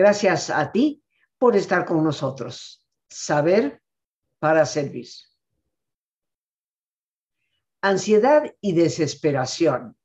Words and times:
Gracias 0.00 0.48
a 0.48 0.72
ti 0.72 1.04
por 1.36 1.56
estar 1.56 1.84
con 1.84 2.02
nosotros. 2.02 2.88
Saber 3.06 3.82
para 4.38 4.64
servir. 4.64 5.08
Ansiedad 7.82 8.50
y 8.62 8.72
desesperación. 8.72 9.98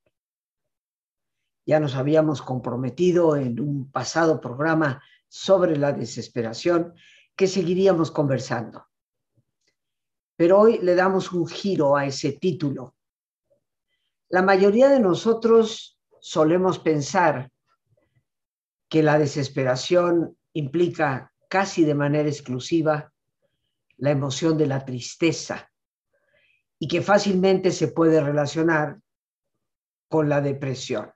Ya 1.66 1.80
nos 1.80 1.96
habíamos 1.96 2.42
comprometido 2.42 3.38
en 3.38 3.58
un 3.62 3.90
pasado 3.90 4.42
programa 4.42 5.02
sobre 5.30 5.78
la 5.78 5.94
desesperación 5.94 6.94
que 7.34 7.48
seguiríamos 7.48 8.12
conversando. 8.12 8.88
Pero 10.36 10.60
hoy 10.60 10.80
le 10.80 10.96
damos 10.96 11.32
un 11.32 11.48
giro 11.48 11.96
a 11.96 12.06
ese 12.06 12.34
título. 12.34 12.98
La 14.28 14.42
mayoría 14.42 14.90
de 14.90 15.00
nosotros 15.00 15.98
solemos 16.20 16.80
pensar 16.80 17.50
que 18.90 19.04
la 19.04 19.18
desesperación 19.18 20.38
implica 20.54 21.34
casi 21.50 21.84
de 21.84 21.96
manera 21.96 22.30
exclusiva 22.30 23.14
la 23.98 24.12
emoción 24.12 24.58
de 24.58 24.68
la 24.68 24.84
tristeza 24.86 25.72
y 26.80 26.88
que 26.88 27.02
fácilmente 27.02 27.72
se 27.72 27.90
puede 27.90 28.22
relacionar 28.22 29.00
con 30.10 30.30
la 30.30 30.42
depresión. 30.42 31.12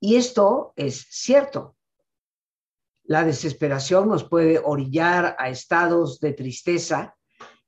Y 0.00 0.16
esto 0.16 0.72
es 0.76 1.06
cierto. 1.10 1.76
La 3.04 3.24
desesperación 3.24 4.08
nos 4.08 4.24
puede 4.24 4.60
orillar 4.64 5.36
a 5.38 5.48
estados 5.48 6.20
de 6.20 6.32
tristeza 6.32 7.16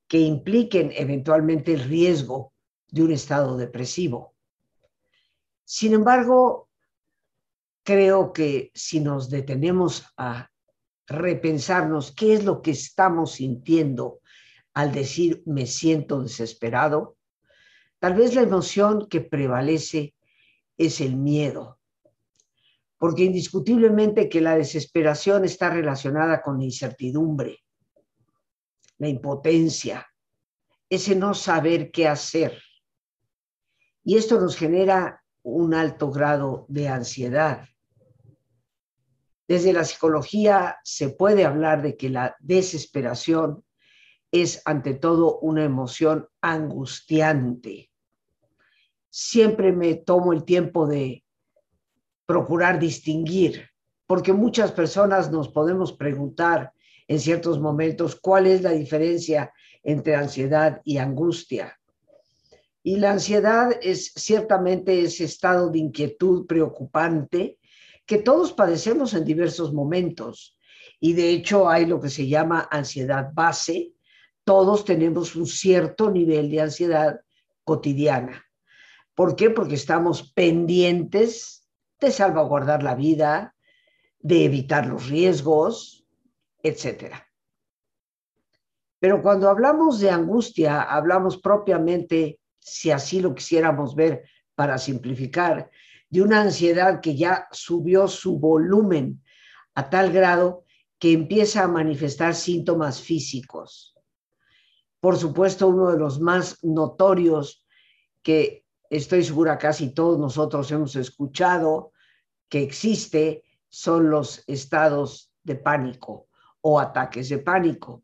que 0.07 0.19
impliquen 0.19 0.91
eventualmente 0.95 1.73
el 1.73 1.81
riesgo 1.81 2.53
de 2.89 3.03
un 3.03 3.11
estado 3.11 3.57
depresivo. 3.57 4.35
Sin 5.63 5.93
embargo, 5.93 6.64
creo 7.85 8.33
que 8.33 8.71
si 8.73 8.99
nos 8.99 9.29
detenemos 9.29 10.05
a 10.17 10.49
repensarnos 11.07 12.11
qué 12.11 12.33
es 12.33 12.43
lo 12.43 12.63
que 12.63 12.71
estamos 12.71 13.33
sintiendo 13.33 14.21
al 14.73 14.91
decir 14.91 15.43
me 15.45 15.67
siento 15.67 16.21
desesperado, 16.21 17.15
tal 17.99 18.15
vez 18.15 18.33
la 18.33 18.41
emoción 18.41 19.07
que 19.07 19.21
prevalece 19.21 20.15
es 20.77 20.99
el 20.99 21.15
miedo, 21.15 21.79
porque 22.97 23.23
indiscutiblemente 23.23 24.29
que 24.29 24.41
la 24.41 24.57
desesperación 24.57 25.45
está 25.45 25.69
relacionada 25.69 26.41
con 26.41 26.57
la 26.57 26.65
incertidumbre, 26.65 27.59
la 28.97 29.07
impotencia, 29.09 30.07
ese 30.89 31.15
no 31.15 31.35
saber 31.35 31.91
qué 31.91 32.07
hacer. 32.07 32.59
Y 34.03 34.17
esto 34.17 34.39
nos 34.39 34.57
genera 34.57 35.23
un 35.43 35.75
alto 35.75 36.09
grado 36.09 36.65
de 36.67 36.87
ansiedad. 36.87 37.67
Desde 39.47 39.73
la 39.73 39.83
psicología 39.83 40.77
se 40.83 41.09
puede 41.09 41.45
hablar 41.45 41.81
de 41.81 41.95
que 41.95 42.09
la 42.09 42.35
desesperación 42.39 43.63
es 44.31 44.61
ante 44.65 44.95
todo 44.95 45.39
una 45.39 45.63
emoción 45.63 46.27
angustiante. 46.41 47.91
Siempre 49.09 49.71
me 49.71 49.95
tomo 49.95 50.33
el 50.33 50.43
tiempo 50.43 50.87
de 50.87 51.23
procurar 52.25 52.79
distinguir, 52.79 53.69
porque 54.07 54.33
muchas 54.33 54.71
personas 54.71 55.31
nos 55.31 55.49
podemos 55.49 55.93
preguntar 55.93 56.73
en 57.07 57.19
ciertos 57.19 57.59
momentos 57.59 58.19
cuál 58.19 58.47
es 58.47 58.61
la 58.61 58.71
diferencia 58.71 59.53
entre 59.83 60.15
ansiedad 60.15 60.81
y 60.83 60.97
angustia. 60.97 61.79
Y 62.81 62.97
la 62.97 63.11
ansiedad 63.11 63.71
es 63.81 64.11
ciertamente 64.15 65.01
ese 65.01 65.23
estado 65.23 65.69
de 65.69 65.79
inquietud 65.79 66.45
preocupante 66.45 67.57
que 68.05 68.17
todos 68.17 68.53
padecemos 68.53 69.13
en 69.13 69.25
diversos 69.25 69.73
momentos. 69.73 70.57
Y 70.99 71.13
de 71.13 71.31
hecho 71.31 71.69
hay 71.69 71.85
lo 71.85 71.99
que 71.99 72.09
se 72.09 72.27
llama 72.27 72.67
ansiedad 72.71 73.31
base. 73.33 73.93
Todos 74.43 74.85
tenemos 74.85 75.35
un 75.35 75.47
cierto 75.47 76.11
nivel 76.11 76.49
de 76.49 76.61
ansiedad 76.61 77.19
cotidiana. 77.63 78.45
¿Por 79.15 79.35
qué? 79.35 79.49
Porque 79.49 79.75
estamos 79.75 80.33
pendientes 80.33 81.67
de 81.99 82.11
salvaguardar 82.11 82.83
la 82.83 82.95
vida, 82.95 83.55
de 84.19 84.45
evitar 84.45 84.85
los 84.85 85.07
riesgos, 85.07 86.05
etc. 86.61 87.13
Pero 88.99 89.21
cuando 89.21 89.49
hablamos 89.49 89.99
de 89.99 90.09
angustia, 90.09 90.81
hablamos 90.81 91.37
propiamente, 91.37 92.39
si 92.59 92.91
así 92.91 93.21
lo 93.21 93.33
quisiéramos 93.33 93.95
ver 93.95 94.27
para 94.55 94.77
simplificar, 94.77 95.69
de 96.15 96.21
una 96.21 96.41
ansiedad 96.41 97.01
que 97.01 97.17
ya 97.17 97.47
subió 97.51 98.07
su 98.07 98.39
volumen 98.39 99.21
a 99.73 99.89
tal 99.89 100.13
grado 100.13 100.63
que 100.97 101.11
empieza 101.11 101.63
a 101.63 101.67
manifestar 101.67 102.35
síntomas 102.35 103.01
físicos. 103.01 103.97
Por 105.01 105.17
supuesto, 105.17 105.67
uno 105.67 105.91
de 105.91 105.99
los 105.99 106.21
más 106.21 106.63
notorios 106.63 107.65
que 108.23 108.65
estoy 108.89 109.25
segura 109.25 109.57
casi 109.57 109.93
todos 109.93 110.17
nosotros 110.17 110.71
hemos 110.71 110.95
escuchado 110.95 111.91
que 112.47 112.63
existe 112.63 113.43
son 113.67 114.09
los 114.09 114.41
estados 114.47 115.33
de 115.43 115.55
pánico 115.55 116.29
o 116.61 116.79
ataques 116.79 117.27
de 117.27 117.39
pánico. 117.39 118.03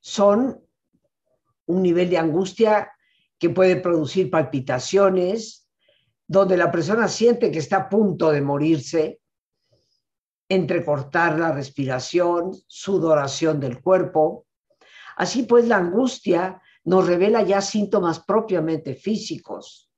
Son 0.00 0.62
un 1.64 1.82
nivel 1.82 2.10
de 2.10 2.18
angustia 2.18 2.92
que 3.38 3.48
puede 3.48 3.76
producir 3.76 4.30
palpitaciones, 4.30 5.67
donde 6.28 6.58
la 6.58 6.70
persona 6.70 7.08
siente 7.08 7.50
que 7.50 7.58
está 7.58 7.78
a 7.78 7.88
punto 7.88 8.30
de 8.30 8.42
morirse, 8.42 9.20
entrecortar 10.48 11.38
la 11.38 11.52
respiración, 11.52 12.52
sudoración 12.66 13.58
del 13.58 13.82
cuerpo. 13.82 14.46
Así 15.16 15.44
pues, 15.44 15.66
la 15.66 15.78
angustia 15.78 16.62
nos 16.84 17.06
revela 17.06 17.42
ya 17.42 17.62
síntomas 17.62 18.20
propiamente 18.20 18.94
físicos. 18.94 19.90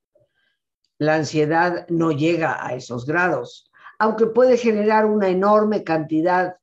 La 0.98 1.16
ansiedad 1.16 1.86
no 1.88 2.12
llega 2.12 2.64
a 2.64 2.74
esos 2.74 3.06
grados, 3.06 3.70
aunque 3.98 4.26
puede 4.26 4.56
generar 4.56 5.06
una 5.06 5.28
enorme 5.28 5.82
cantidad, 5.82 6.56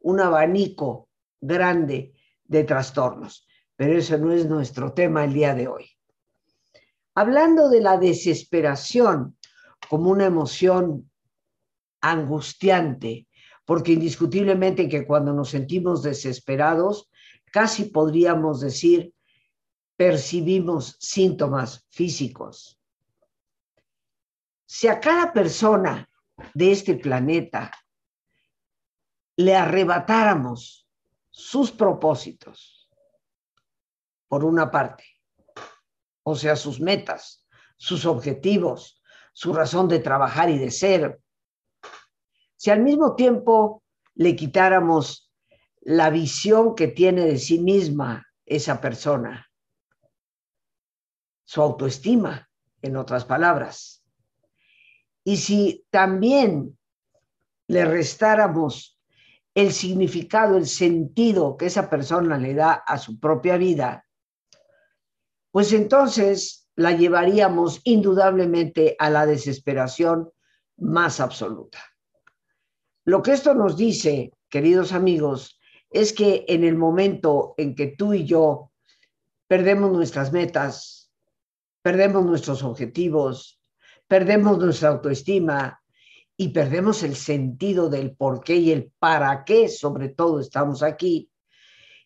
un 0.00 0.20
abanico 0.20 1.08
grande 1.40 2.14
de 2.44 2.64
trastornos. 2.64 3.46
Pero 3.76 3.98
eso 3.98 4.18
no 4.18 4.32
es 4.32 4.46
nuestro 4.46 4.92
tema 4.92 5.24
el 5.24 5.32
día 5.32 5.54
de 5.54 5.68
hoy. 5.68 5.91
Hablando 7.14 7.68
de 7.68 7.80
la 7.80 7.98
desesperación 7.98 9.36
como 9.88 10.10
una 10.10 10.26
emoción 10.26 11.10
angustiante, 12.00 13.28
porque 13.64 13.92
indiscutiblemente 13.92 14.88
que 14.88 15.06
cuando 15.06 15.32
nos 15.32 15.50
sentimos 15.50 16.02
desesperados, 16.02 17.10
casi 17.52 17.84
podríamos 17.84 18.60
decir, 18.60 19.14
percibimos 19.96 20.96
síntomas 20.98 21.86
físicos. 21.90 22.80
Si 24.64 24.88
a 24.88 24.98
cada 24.98 25.32
persona 25.32 26.08
de 26.54 26.72
este 26.72 26.94
planeta 26.94 27.70
le 29.36 29.54
arrebatáramos 29.54 30.88
sus 31.30 31.70
propósitos, 31.70 32.90
por 34.28 34.44
una 34.44 34.70
parte, 34.70 35.04
o 36.22 36.36
sea, 36.36 36.56
sus 36.56 36.80
metas, 36.80 37.46
sus 37.76 38.06
objetivos, 38.06 39.02
su 39.32 39.52
razón 39.52 39.88
de 39.88 39.98
trabajar 39.98 40.50
y 40.50 40.58
de 40.58 40.70
ser. 40.70 41.20
Si 42.56 42.70
al 42.70 42.82
mismo 42.82 43.14
tiempo 43.14 43.82
le 44.14 44.36
quitáramos 44.36 45.32
la 45.80 46.10
visión 46.10 46.74
que 46.74 46.88
tiene 46.88 47.24
de 47.24 47.38
sí 47.38 47.58
misma 47.58 48.26
esa 48.46 48.80
persona, 48.80 49.50
su 51.44 51.60
autoestima, 51.60 52.48
en 52.82 52.96
otras 52.96 53.24
palabras, 53.24 54.04
y 55.24 55.36
si 55.36 55.86
también 55.90 56.76
le 57.68 57.84
restáramos 57.84 58.98
el 59.54 59.72
significado, 59.72 60.56
el 60.56 60.66
sentido 60.66 61.56
que 61.56 61.66
esa 61.66 61.88
persona 61.88 62.38
le 62.38 62.54
da 62.54 62.72
a 62.72 62.98
su 62.98 63.20
propia 63.20 63.56
vida, 63.56 64.04
pues 65.52 65.72
entonces 65.72 66.66
la 66.74 66.92
llevaríamos 66.92 67.80
indudablemente 67.84 68.96
a 68.98 69.10
la 69.10 69.26
desesperación 69.26 70.30
más 70.78 71.20
absoluta. 71.20 71.78
Lo 73.04 73.22
que 73.22 73.32
esto 73.32 73.54
nos 73.54 73.76
dice, 73.76 74.32
queridos 74.48 74.92
amigos, 74.92 75.60
es 75.90 76.12
que 76.12 76.46
en 76.48 76.64
el 76.64 76.76
momento 76.76 77.54
en 77.58 77.74
que 77.74 77.88
tú 77.88 78.14
y 78.14 78.24
yo 78.24 78.72
perdemos 79.46 79.92
nuestras 79.92 80.32
metas, 80.32 81.12
perdemos 81.82 82.24
nuestros 82.24 82.62
objetivos, 82.62 83.60
perdemos 84.08 84.58
nuestra 84.58 84.88
autoestima 84.88 85.82
y 86.36 86.48
perdemos 86.48 87.02
el 87.02 87.14
sentido 87.14 87.90
del 87.90 88.16
por 88.16 88.42
qué 88.42 88.56
y 88.56 88.70
el 88.72 88.90
para 88.98 89.44
qué 89.44 89.68
sobre 89.68 90.08
todo 90.08 90.40
estamos 90.40 90.82
aquí, 90.82 91.30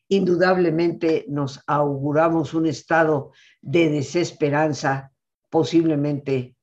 indudablemente 0.08 1.24
nos 1.28 1.60
auguramos 1.66 2.54
un 2.54 2.66
estado 2.66 3.32
de 3.60 3.88
desesperanza 3.88 5.12
posiblemente 5.50 6.56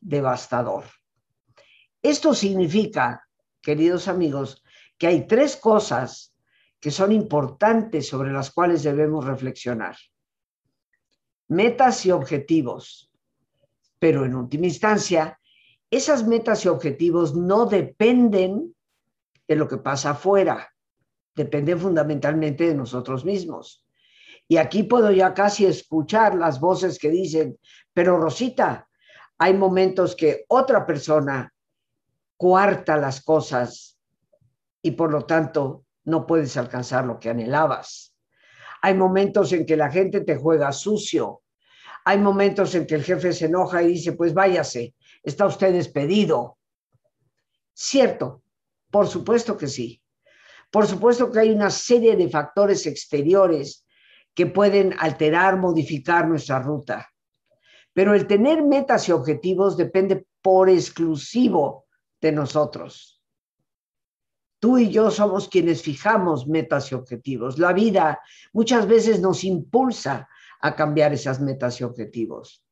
devastador. 0.00 0.84
Esto 2.02 2.34
significa, 2.34 3.26
queridos 3.60 4.08
amigos, 4.08 4.62
que 4.98 5.08
hay 5.08 5.26
tres 5.26 5.56
cosas 5.56 6.34
que 6.80 6.90
son 6.90 7.12
importantes 7.12 8.08
sobre 8.08 8.32
las 8.32 8.50
cuales 8.50 8.82
debemos 8.82 9.24
reflexionar. 9.24 9.96
Metas 11.48 12.06
y 12.06 12.12
objetivos. 12.12 13.10
Pero 13.98 14.24
en 14.24 14.34
última 14.34 14.66
instancia, 14.66 15.38
esas 15.90 16.26
metas 16.26 16.64
y 16.64 16.68
objetivos 16.68 17.34
no 17.34 17.66
dependen 17.66 18.74
de 19.48 19.56
lo 19.56 19.68
que 19.68 19.78
pasa 19.78 20.10
afuera, 20.10 20.75
dependen 21.36 21.78
fundamentalmente 21.78 22.66
de 22.66 22.74
nosotros 22.74 23.24
mismos. 23.24 23.86
Y 24.48 24.56
aquí 24.56 24.82
puedo 24.84 25.12
ya 25.12 25.34
casi 25.34 25.66
escuchar 25.66 26.34
las 26.34 26.58
voces 26.58 26.98
que 26.98 27.10
dicen, 27.10 27.58
pero 27.92 28.18
Rosita, 28.18 28.88
hay 29.38 29.54
momentos 29.54 30.16
que 30.16 30.44
otra 30.48 30.86
persona 30.86 31.52
cuarta 32.36 32.96
las 32.96 33.22
cosas 33.22 33.98
y 34.82 34.92
por 34.92 35.12
lo 35.12 35.26
tanto 35.26 35.84
no 36.04 36.26
puedes 36.26 36.56
alcanzar 36.56 37.04
lo 37.04 37.18
que 37.18 37.30
anhelabas. 37.30 38.14
Hay 38.82 38.94
momentos 38.94 39.52
en 39.52 39.66
que 39.66 39.76
la 39.76 39.90
gente 39.90 40.20
te 40.20 40.36
juega 40.36 40.72
sucio. 40.72 41.42
Hay 42.04 42.18
momentos 42.18 42.74
en 42.76 42.86
que 42.86 42.94
el 42.94 43.02
jefe 43.02 43.32
se 43.32 43.46
enoja 43.46 43.82
y 43.82 43.88
dice, 43.88 44.12
pues 44.12 44.32
váyase, 44.32 44.94
está 45.22 45.46
usted 45.46 45.72
despedido. 45.72 46.56
Cierto, 47.74 48.42
por 48.90 49.08
supuesto 49.08 49.56
que 49.56 49.66
sí. 49.66 50.00
Por 50.70 50.86
supuesto 50.86 51.30
que 51.30 51.40
hay 51.40 51.50
una 51.50 51.70
serie 51.70 52.16
de 52.16 52.28
factores 52.28 52.86
exteriores 52.86 53.86
que 54.34 54.46
pueden 54.46 54.94
alterar, 54.98 55.56
modificar 55.58 56.28
nuestra 56.28 56.60
ruta. 56.60 57.08
Pero 57.92 58.14
el 58.14 58.26
tener 58.26 58.62
metas 58.62 59.08
y 59.08 59.12
objetivos 59.12 59.76
depende 59.76 60.26
por 60.42 60.68
exclusivo 60.68 61.86
de 62.20 62.32
nosotros. 62.32 63.22
Tú 64.58 64.78
y 64.78 64.90
yo 64.90 65.10
somos 65.10 65.48
quienes 65.48 65.82
fijamos 65.82 66.46
metas 66.46 66.90
y 66.92 66.94
objetivos. 66.94 67.58
La 67.58 67.72
vida 67.72 68.20
muchas 68.52 68.86
veces 68.86 69.20
nos 69.20 69.44
impulsa 69.44 70.28
a 70.60 70.74
cambiar 70.74 71.12
esas 71.12 71.40
metas 71.40 71.80
y 71.80 71.84
objetivos. 71.84 72.64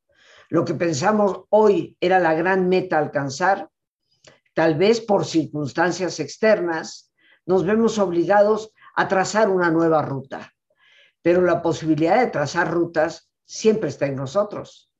Lo 0.49 0.65
que 0.65 0.73
pensamos 0.73 1.45
hoy 1.49 1.97
era 1.99 2.19
la 2.19 2.33
gran 2.33 2.69
meta 2.69 2.97
alcanzar, 2.97 3.69
tal 4.53 4.75
vez 4.75 5.01
por 5.01 5.25
circunstancias 5.25 6.19
externas, 6.19 7.11
nos 7.45 7.65
vemos 7.65 7.99
obligados 7.99 8.71
a 8.95 9.07
trazar 9.07 9.49
una 9.49 9.69
nueva 9.71 10.01
ruta 10.01 10.55
pero 11.25 11.41
la 11.41 11.59
posibilidad 11.59 12.19
de 12.19 12.27
trazar 12.27 12.69
rutas 12.69 13.31
siempre 13.45 13.89
está 13.89 14.05
en 14.05 14.15
nosotros. 14.15 14.91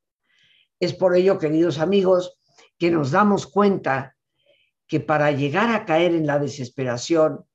Es 0.79 0.91
por 0.91 1.15
ello, 1.15 1.37
queridos 1.37 1.77
amigos, 1.77 2.39
que 2.79 2.89
nos 2.89 3.11
damos 3.11 3.45
cuenta 3.45 4.17
que 4.87 4.99
para 4.99 5.29
llegar 5.29 5.69
a 5.69 5.85
caer 5.85 6.15
en 6.15 6.25
la 6.25 6.39
desesperación, 6.39 7.45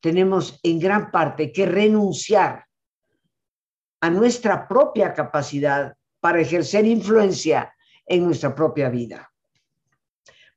tenemos 0.00 0.58
en 0.64 0.80
gran 0.80 1.12
parte 1.12 1.52
que 1.52 1.64
renunciar 1.64 2.64
a 4.00 4.10
nuestra 4.10 4.66
propia 4.66 5.14
capacidad 5.14 5.96
para 6.18 6.40
ejercer 6.40 6.86
influencia 6.86 7.72
en 8.04 8.24
nuestra 8.24 8.52
propia 8.52 8.88
vida. 8.88 9.32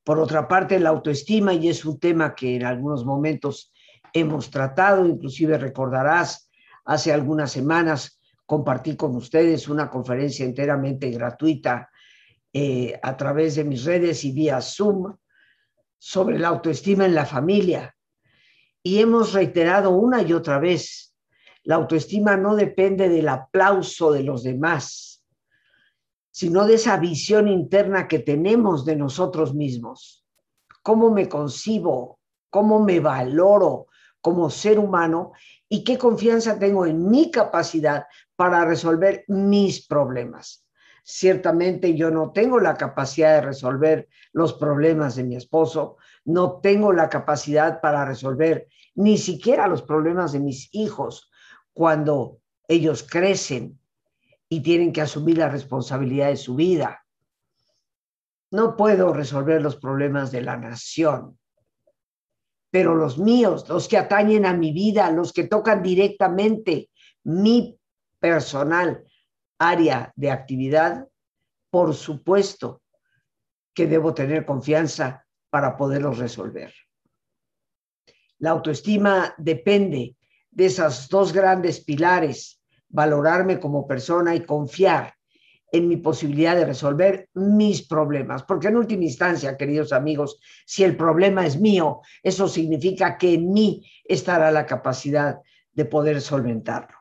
Por 0.04 0.20
otra 0.20 0.48
parte, 0.48 0.80
la 0.80 0.90
autoestima, 0.90 1.54
y 1.54 1.70
es 1.70 1.86
un 1.86 2.00
tema 2.00 2.34
que 2.36 2.56
en 2.56 2.66
algunos 2.66 3.06
momentos 3.06 3.72
hemos 4.14 4.50
tratado, 4.50 5.06
inclusive 5.06 5.58
recordarás 5.58 6.52
Hace 6.86 7.14
algunas 7.14 7.52
semanas 7.52 8.20
compartí 8.46 8.96
con 8.96 9.16
ustedes 9.16 9.68
una 9.70 9.90
conferencia 9.90 10.46
enteramente 10.46 11.10
gratuita 11.12 11.90
eh, 12.52 13.00
a 13.02 13.16
través 13.16 13.56
de 13.56 13.64
mis 13.64 13.86
redes 13.86 14.26
y 14.26 14.32
vía 14.32 14.60
Zoom 14.62 15.16
sobre 15.98 16.40
la 16.40 16.50
autoestima 16.50 17.06
en 17.06 17.16
la 17.16 17.26
familia. 17.26 17.96
Y 18.84 19.00
hemos 19.00 19.34
reiterado 19.34 19.92
una 19.92 20.24
y 20.24 20.34
otra 20.34 20.60
vez, 20.60 21.16
la 21.64 21.76
autoestima 21.76 22.36
no 22.36 22.56
depende 22.56 23.08
del 23.08 23.30
aplauso 23.30 24.12
de 24.12 24.24
los 24.24 24.44
demás, 24.44 25.11
sino 26.32 26.66
de 26.66 26.76
esa 26.76 26.98
visión 26.98 27.48
interna 27.48 28.08
que 28.08 28.20
tenemos 28.20 28.86
de 28.86 28.96
nosotros 28.96 29.54
mismos. 29.54 30.26
¿Cómo 30.82 31.12
me 31.12 31.30
concibo? 31.30 32.20
¿Cómo 32.50 32.80
me 32.80 33.00
valoro 33.00 33.88
como 34.22 34.50
ser 34.50 34.80
humano? 34.80 35.34
y 35.74 35.86
qué 35.86 35.98
confianza 35.98 36.60
tengo 36.60 36.86
en 36.86 37.10
mi 37.10 37.32
capacidad 37.32 38.06
para 38.36 38.66
resolver 38.66 39.24
mis 39.30 39.88
problemas. 39.88 40.68
Ciertamente 41.02 41.96
yo 41.96 42.12
no 42.12 42.34
tengo 42.34 42.60
la 42.60 42.76
capacidad 42.76 43.36
de 43.36 43.48
resolver 43.48 44.10
los 44.34 44.54
problemas 44.54 45.16
de 45.16 45.24
mi 45.24 45.38
esposo, 45.38 45.96
no 46.26 46.60
tengo 46.60 46.92
la 46.92 47.08
capacidad 47.08 47.80
para 47.80 48.04
resolver 48.04 48.68
ni 48.96 49.18
siquiera 49.18 49.66
los 49.68 49.82
problemas 49.82 50.34
de 50.34 50.42
mis 50.42 50.68
hijos 50.74 51.32
cuando 51.72 52.42
ellos 52.68 53.08
crecen 53.10 53.80
y 54.52 54.62
tienen 54.62 54.94
que 54.94 55.02
asumir 55.02 55.40
la 55.40 55.50
responsabilidad 55.50 56.28
de 56.28 56.38
su 56.38 56.56
vida. 56.56 57.04
No 58.52 58.76
puedo 58.76 59.14
resolver 59.14 59.62
los 59.62 59.78
problemas 59.78 60.32
de 60.32 60.42
la 60.42 60.58
nación 60.58 61.40
pero 62.72 62.96
los 62.96 63.18
míos, 63.18 63.68
los 63.68 63.88
que 63.88 63.98
atañen 63.98 64.46
a 64.46 64.54
mi 64.54 64.72
vida, 64.72 65.12
los 65.12 65.34
que 65.34 65.44
tocan 65.44 65.84
directamente 65.84 66.90
mi 67.24 67.78
personal 68.18 69.04
área 69.60 70.12
de 70.16 70.32
actividad, 70.32 71.06
por 71.70 71.94
supuesto 71.94 72.82
que 73.74 73.88
debo 73.88 74.14
tener 74.14 74.46
confianza 74.46 75.26
para 75.50 75.76
poderlos 75.76 76.18
resolver. 76.18 76.74
La 78.40 78.52
autoestima 78.52 79.36
depende 79.38 80.16
de 80.50 80.66
esos 80.66 81.10
dos 81.10 81.34
grandes 81.34 81.84
pilares, 81.84 82.61
valorarme 82.92 83.60
como 83.60 83.88
persona 83.88 84.36
y 84.36 84.46
confiar 84.46 85.16
en 85.72 85.88
mi 85.88 85.98
posibilidad 85.98 86.56
de 86.56 86.66
resolver 86.66 87.30
mis 87.34 87.88
problemas. 87.88 88.44
Porque 88.44 88.68
en 88.68 88.78
última 88.78 89.06
instancia, 89.06 89.58
queridos 89.58 89.94
amigos, 89.94 90.40
si 90.66 90.84
el 90.84 90.98
problema 90.98 91.46
es 91.46 91.60
mío, 91.60 92.02
eso 92.22 92.48
significa 92.48 93.18
que 93.18 93.36
en 93.36 93.52
mí 93.54 93.90
estará 94.04 94.52
la 94.52 94.66
capacidad 94.66 95.40
de 95.72 95.86
poder 95.86 96.20
solventarlo. 96.22 96.98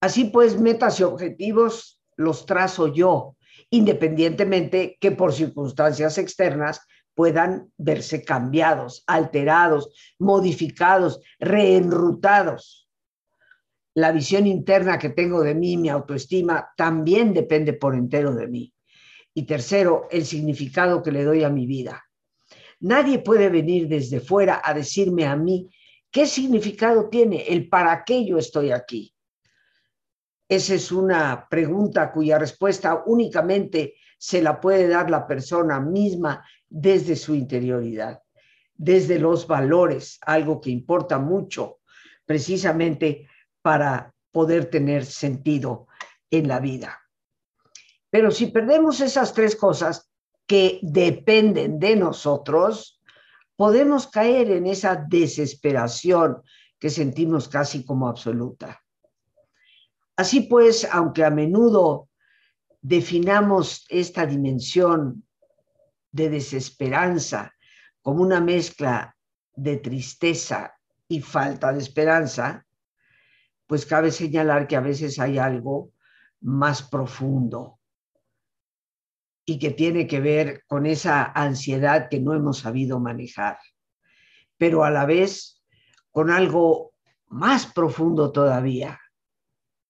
Así 0.00 0.24
pues, 0.24 0.58
metas 0.58 0.98
y 1.00 1.02
objetivos 1.02 2.00
los 2.16 2.46
trazo 2.46 2.88
yo, 2.88 3.36
independientemente 3.68 4.96
que 4.98 5.12
por 5.12 5.34
circunstancias 5.34 6.16
externas 6.16 6.80
puedan 7.14 7.70
verse 7.76 8.24
cambiados, 8.24 9.04
alterados, 9.06 9.90
modificados, 10.18 11.20
reenrutados 11.38 12.79
la 13.94 14.12
visión 14.12 14.46
interna 14.46 14.98
que 14.98 15.10
tengo 15.10 15.42
de 15.42 15.54
mí, 15.54 15.76
mi 15.76 15.88
autoestima, 15.88 16.70
también 16.76 17.34
depende 17.34 17.72
por 17.72 17.94
entero 17.94 18.34
de 18.34 18.46
mí. 18.46 18.74
Y 19.34 19.44
tercero, 19.46 20.08
el 20.10 20.24
significado 20.24 21.02
que 21.02 21.12
le 21.12 21.24
doy 21.24 21.44
a 21.44 21.50
mi 21.50 21.66
vida. 21.66 22.04
Nadie 22.80 23.18
puede 23.18 23.48
venir 23.48 23.88
desde 23.88 24.20
fuera 24.20 24.62
a 24.64 24.74
decirme 24.74 25.26
a 25.26 25.36
mí 25.36 25.68
qué 26.10 26.26
significado 26.26 27.08
tiene 27.08 27.42
el 27.48 27.68
para 27.68 28.04
qué 28.04 28.24
yo 28.24 28.38
estoy 28.38 28.70
aquí. 28.72 29.14
Esa 30.48 30.74
es 30.74 30.90
una 30.90 31.46
pregunta 31.48 32.10
cuya 32.10 32.38
respuesta 32.38 33.02
únicamente 33.06 33.94
se 34.18 34.42
la 34.42 34.60
puede 34.60 34.88
dar 34.88 35.10
la 35.10 35.26
persona 35.26 35.80
misma 35.80 36.44
desde 36.68 37.16
su 37.16 37.34
interioridad, 37.34 38.20
desde 38.74 39.18
los 39.18 39.46
valores, 39.46 40.18
algo 40.22 40.60
que 40.60 40.70
importa 40.70 41.18
mucho 41.18 41.80
precisamente 42.30 43.26
para 43.62 44.14
poder 44.32 44.70
tener 44.70 45.04
sentido 45.04 45.88
en 46.30 46.48
la 46.48 46.60
vida. 46.60 47.00
Pero 48.10 48.30
si 48.30 48.46
perdemos 48.46 49.00
esas 49.00 49.32
tres 49.34 49.56
cosas 49.56 50.10
que 50.46 50.80
dependen 50.82 51.78
de 51.78 51.96
nosotros, 51.96 53.00
podemos 53.56 54.06
caer 54.08 54.50
en 54.50 54.66
esa 54.66 54.96
desesperación 54.96 56.42
que 56.78 56.90
sentimos 56.90 57.48
casi 57.48 57.84
como 57.84 58.08
absoluta. 58.08 58.82
Así 60.16 60.42
pues, 60.42 60.88
aunque 60.90 61.24
a 61.24 61.30
menudo 61.30 62.08
definamos 62.80 63.84
esta 63.88 64.26
dimensión 64.26 65.24
de 66.10 66.30
desesperanza 66.30 67.54
como 68.02 68.22
una 68.22 68.40
mezcla 68.40 69.16
de 69.54 69.76
tristeza 69.76 70.74
y 71.06 71.20
falta 71.20 71.72
de 71.72 71.78
esperanza, 71.78 72.66
pues 73.70 73.86
cabe 73.86 74.10
señalar 74.10 74.66
que 74.66 74.74
a 74.74 74.80
veces 74.80 75.20
hay 75.20 75.38
algo 75.38 75.92
más 76.40 76.82
profundo 76.82 77.78
y 79.44 79.60
que 79.60 79.70
tiene 79.70 80.08
que 80.08 80.18
ver 80.18 80.64
con 80.66 80.86
esa 80.86 81.22
ansiedad 81.22 82.08
que 82.08 82.18
no 82.18 82.34
hemos 82.34 82.58
sabido 82.58 82.98
manejar, 82.98 83.60
pero 84.56 84.82
a 84.82 84.90
la 84.90 85.06
vez 85.06 85.62
con 86.10 86.32
algo 86.32 86.94
más 87.28 87.64
profundo 87.66 88.32
todavía, 88.32 88.98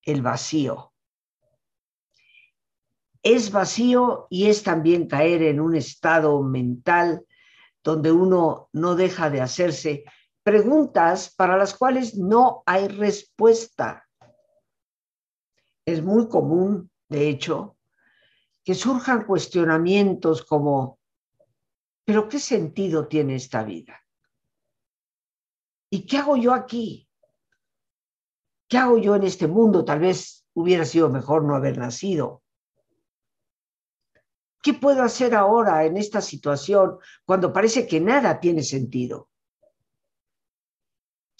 el 0.02 0.20
vacío. 0.20 0.92
Es 3.22 3.50
vacío 3.50 4.26
y 4.28 4.50
es 4.50 4.62
también 4.62 5.08
caer 5.08 5.42
en 5.42 5.58
un 5.58 5.74
estado 5.74 6.42
mental 6.42 7.24
donde 7.82 8.12
uno 8.12 8.68
no 8.74 8.94
deja 8.94 9.30
de 9.30 9.40
hacerse 9.40 10.04
preguntas 10.42 11.34
para 11.34 11.56
las 11.56 11.74
cuales 11.74 12.16
no 12.16 12.62
hay 12.66 12.88
respuesta. 12.88 14.08
Es 15.84 16.02
muy 16.02 16.28
común, 16.28 16.90
de 17.08 17.28
hecho, 17.28 17.76
que 18.64 18.74
surjan 18.74 19.24
cuestionamientos 19.24 20.44
como, 20.44 20.98
¿pero 22.04 22.28
qué 22.28 22.38
sentido 22.38 23.08
tiene 23.08 23.36
esta 23.36 23.64
vida? 23.64 24.00
¿Y 25.90 26.06
qué 26.06 26.18
hago 26.18 26.36
yo 26.36 26.54
aquí? 26.54 27.08
¿Qué 28.68 28.78
hago 28.78 28.98
yo 28.98 29.16
en 29.16 29.24
este 29.24 29.48
mundo? 29.48 29.84
Tal 29.84 29.98
vez 29.98 30.46
hubiera 30.54 30.84
sido 30.84 31.08
mejor 31.08 31.44
no 31.44 31.56
haber 31.56 31.78
nacido. 31.78 32.42
¿Qué 34.62 34.74
puedo 34.74 35.02
hacer 35.02 35.34
ahora 35.34 35.84
en 35.86 35.96
esta 35.96 36.20
situación 36.20 36.98
cuando 37.24 37.52
parece 37.52 37.86
que 37.86 37.98
nada 37.98 38.38
tiene 38.38 38.62
sentido? 38.62 39.29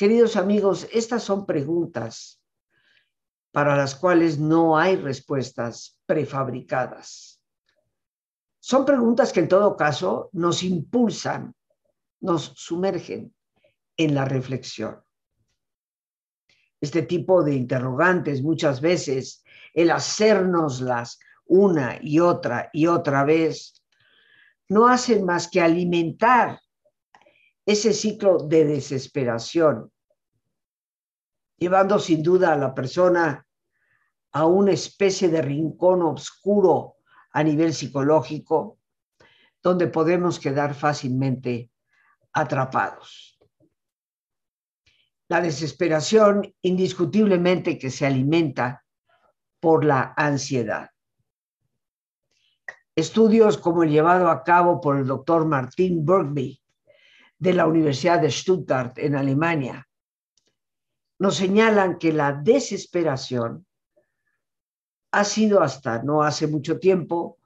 Queridos 0.00 0.37
amigos, 0.37 0.88
estas 0.92 1.23
son 1.23 1.45
preguntas 1.45 2.42
para 3.52 3.76
las 3.76 3.95
cuales 3.95 4.38
no 4.38 4.78
hay 4.78 4.97
respuestas 4.97 6.00
prefabricadas. 6.07 7.42
Son 8.61 8.87
preguntas 8.87 9.30
que 9.30 9.40
en 9.40 9.49
todo 9.49 9.76
caso 9.76 10.30
nos 10.33 10.62
impulsan, 10.62 11.54
nos 12.19 12.45
sumergen 12.57 13.35
en 13.99 14.14
la 14.14 14.25
reflexión 14.25 15.04
este 16.80 17.02
tipo 17.02 17.42
de 17.42 17.54
interrogantes 17.54 18.42
muchas 18.42 18.80
veces, 18.80 19.45
el 19.75 19.90
hacérnoslas 19.90 21.19
una 21.45 21.99
y 22.00 22.21
otra 22.21 22.71
y 22.73 22.87
otra 22.87 23.23
vez, 23.25 23.85
no 24.66 24.88
hacen 24.88 25.26
más 25.26 25.47
que 25.47 25.61
alimentar 25.61 26.59
ese 27.71 27.93
ciclo 27.93 28.39
de 28.39 28.65
desesperación, 28.65 29.93
llevando 31.57 32.00
sin 32.00 32.21
duda 32.21 32.53
a 32.53 32.57
la 32.57 32.75
persona 32.75 33.47
a 34.33 34.47
una 34.47 34.73
especie 34.73 35.29
de 35.29 35.41
rincón 35.41 36.03
oscuro 36.03 36.97
a 37.31 37.45
nivel 37.45 37.73
psicológico, 37.73 38.81
donde 39.62 39.87
podemos 39.87 40.41
quedar 40.41 40.75
fácilmente 40.75 41.71
atrapados. 42.33 43.39
La 45.29 45.41
desesperación 45.41 46.53
indiscutiblemente 46.62 47.79
que 47.79 47.91
se 47.91 48.05
alimenta 48.05 48.85
por 49.61 49.85
la 49.85 50.12
ansiedad. 50.17 50.91
Estudios 52.97 53.59
como 53.59 53.85
el 53.85 53.91
llevado 53.91 54.29
a 54.29 54.43
cabo 54.43 54.81
por 54.81 54.97
el 54.97 55.07
doctor 55.07 55.47
Martin 55.47 56.05
Bergby 56.05 56.60
de 57.40 57.54
la 57.54 57.66
Universidad 57.66 58.20
de 58.20 58.30
Stuttgart 58.30 58.97
en 58.99 59.16
Alemania 59.16 59.88
nos 61.18 61.37
señalan 61.37 61.99
que 61.99 62.12
la 62.12 62.32
desesperación 62.32 63.66
ha 65.11 65.25
sido 65.25 65.61
hasta 65.61 66.02
no 66.02 66.23
hace 66.23 66.47
mucho 66.47 66.78
tiempo 66.78 67.38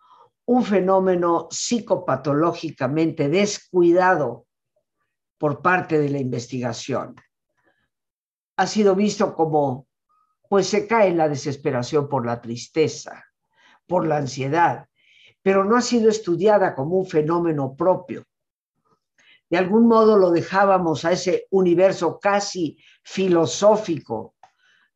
un 0.44 0.64
fenómeno 0.64 1.48
psicopatológicamente 1.50 3.30
descuidado 3.30 4.46
por 5.38 5.62
parte 5.62 5.98
de 5.98 6.10
la 6.10 6.18
investigación 6.18 7.16
ha 8.56 8.66
sido 8.66 8.94
visto 8.94 9.34
como, 9.34 9.86
pues 10.48 10.68
se 10.68 10.86
cae 10.86 11.08
en 11.08 11.16
la 11.16 11.28
desesperación 11.28 12.08
por 12.08 12.24
la 12.24 12.40
tristeza, 12.40 13.24
por 13.86 14.06
la 14.06 14.18
ansiedad, 14.18 14.88
pero 15.42 15.64
no 15.64 15.76
ha 15.76 15.82
sido 15.82 16.08
estudiada 16.08 16.74
como 16.74 16.96
un 16.96 17.06
fenómeno 17.06 17.74
propio. 17.74 18.24
De 19.54 19.58
algún 19.58 19.86
modo 19.86 20.18
lo 20.18 20.32
dejábamos 20.32 21.04
a 21.04 21.12
ese 21.12 21.46
universo 21.50 22.18
casi 22.18 22.76
filosófico, 23.04 24.34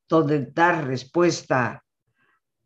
donde 0.09 0.47
dar 0.47 0.85
respuesta 0.85 1.85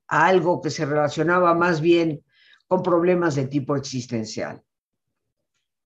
a 0.08 0.26
algo 0.26 0.62
que 0.62 0.70
se 0.70 0.86
relacionaba 0.86 1.52
más 1.52 1.82
bien 1.82 2.24
con 2.66 2.82
problemas 2.82 3.34
de 3.34 3.46
tipo 3.46 3.76
existencial. 3.76 4.62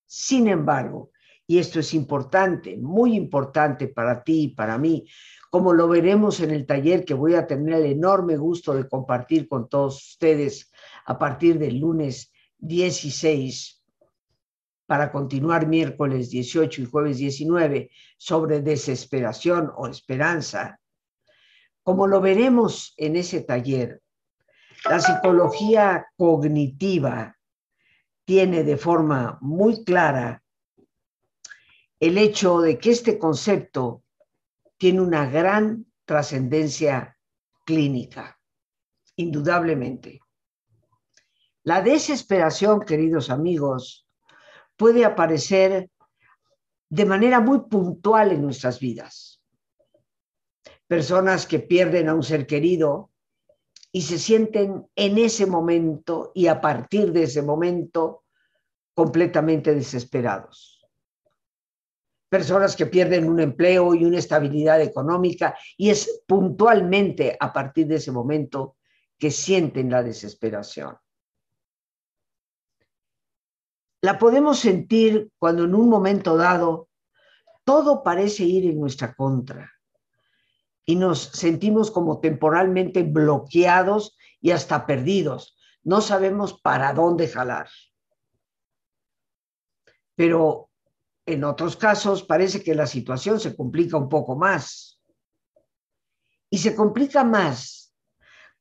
Sin 0.06 0.46
embargo, 0.46 1.10
y 1.44 1.58
esto 1.58 1.80
es 1.80 1.92
importante, 1.92 2.76
muy 2.76 3.16
importante 3.16 3.88
para 3.88 4.22
ti 4.22 4.42
y 4.42 4.48
para 4.54 4.78
mí, 4.78 5.08
como 5.50 5.72
lo 5.72 5.88
veremos 5.88 6.38
en 6.38 6.52
el 6.52 6.66
taller 6.66 7.04
que 7.04 7.14
voy 7.14 7.34
a 7.34 7.48
tener 7.48 7.80
el 7.80 7.86
enorme 7.86 8.36
gusto 8.36 8.74
de 8.74 8.88
compartir 8.88 9.48
con 9.48 9.68
todos 9.68 10.10
ustedes 10.10 10.70
a 11.04 11.18
partir 11.18 11.58
del 11.58 11.80
lunes 11.80 12.32
16 12.58 13.75
para 14.86 15.10
continuar 15.10 15.66
miércoles 15.66 16.30
18 16.30 16.82
y 16.82 16.86
jueves 16.86 17.18
19 17.18 17.90
sobre 18.16 18.62
desesperación 18.62 19.72
o 19.76 19.88
esperanza. 19.88 20.80
Como 21.82 22.06
lo 22.06 22.20
veremos 22.20 22.94
en 22.96 23.16
ese 23.16 23.40
taller, 23.42 24.02
la 24.88 25.00
psicología 25.00 26.06
cognitiva 26.16 27.36
tiene 28.24 28.62
de 28.64 28.76
forma 28.76 29.38
muy 29.40 29.84
clara 29.84 30.42
el 31.98 32.18
hecho 32.18 32.60
de 32.60 32.78
que 32.78 32.90
este 32.90 33.18
concepto 33.18 34.02
tiene 34.76 35.00
una 35.00 35.28
gran 35.28 35.86
trascendencia 36.04 37.16
clínica, 37.64 38.38
indudablemente. 39.16 40.20
La 41.62 41.80
desesperación, 41.80 42.84
queridos 42.84 43.30
amigos, 43.30 44.05
puede 44.76 45.04
aparecer 45.04 45.90
de 46.88 47.04
manera 47.04 47.40
muy 47.40 47.60
puntual 47.68 48.32
en 48.32 48.42
nuestras 48.42 48.78
vidas. 48.78 49.42
Personas 50.86 51.46
que 51.46 51.58
pierden 51.58 52.08
a 52.08 52.14
un 52.14 52.22
ser 52.22 52.46
querido 52.46 53.10
y 53.90 54.02
se 54.02 54.18
sienten 54.18 54.86
en 54.94 55.18
ese 55.18 55.46
momento 55.46 56.32
y 56.34 56.46
a 56.46 56.60
partir 56.60 57.12
de 57.12 57.24
ese 57.24 57.42
momento 57.42 58.24
completamente 58.94 59.74
desesperados 59.74 60.76
personas 62.28 62.76
que 62.76 62.86
pierden 62.86 63.28
un 63.28 63.40
empleo 63.40 63.94
y 63.94 64.04
una 64.04 64.18
estabilidad 64.18 64.80
económica 64.80 65.56
y 65.76 65.90
es 65.90 66.22
puntualmente 66.26 67.36
a 67.38 67.52
partir 67.52 67.86
de 67.86 67.96
ese 67.96 68.12
momento 68.12 68.76
que 69.18 69.30
sienten 69.30 69.90
la 69.90 70.02
desesperación. 70.02 70.96
La 74.06 74.20
podemos 74.20 74.60
sentir 74.60 75.32
cuando 75.36 75.64
en 75.64 75.74
un 75.74 75.88
momento 75.88 76.36
dado 76.36 76.88
todo 77.64 78.04
parece 78.04 78.44
ir 78.44 78.64
en 78.66 78.78
nuestra 78.78 79.16
contra 79.16 79.72
y 80.84 80.94
nos 80.94 81.22
sentimos 81.22 81.90
como 81.90 82.20
temporalmente 82.20 83.02
bloqueados 83.02 84.16
y 84.40 84.52
hasta 84.52 84.86
perdidos. 84.86 85.58
No 85.82 86.00
sabemos 86.00 86.54
para 86.54 86.92
dónde 86.92 87.26
jalar. 87.26 87.68
Pero 90.14 90.70
en 91.26 91.42
otros 91.42 91.76
casos 91.76 92.22
parece 92.22 92.62
que 92.62 92.76
la 92.76 92.86
situación 92.86 93.40
se 93.40 93.56
complica 93.56 93.96
un 93.96 94.08
poco 94.08 94.36
más. 94.36 95.00
Y 96.48 96.58
se 96.58 96.76
complica 96.76 97.24
más 97.24 97.85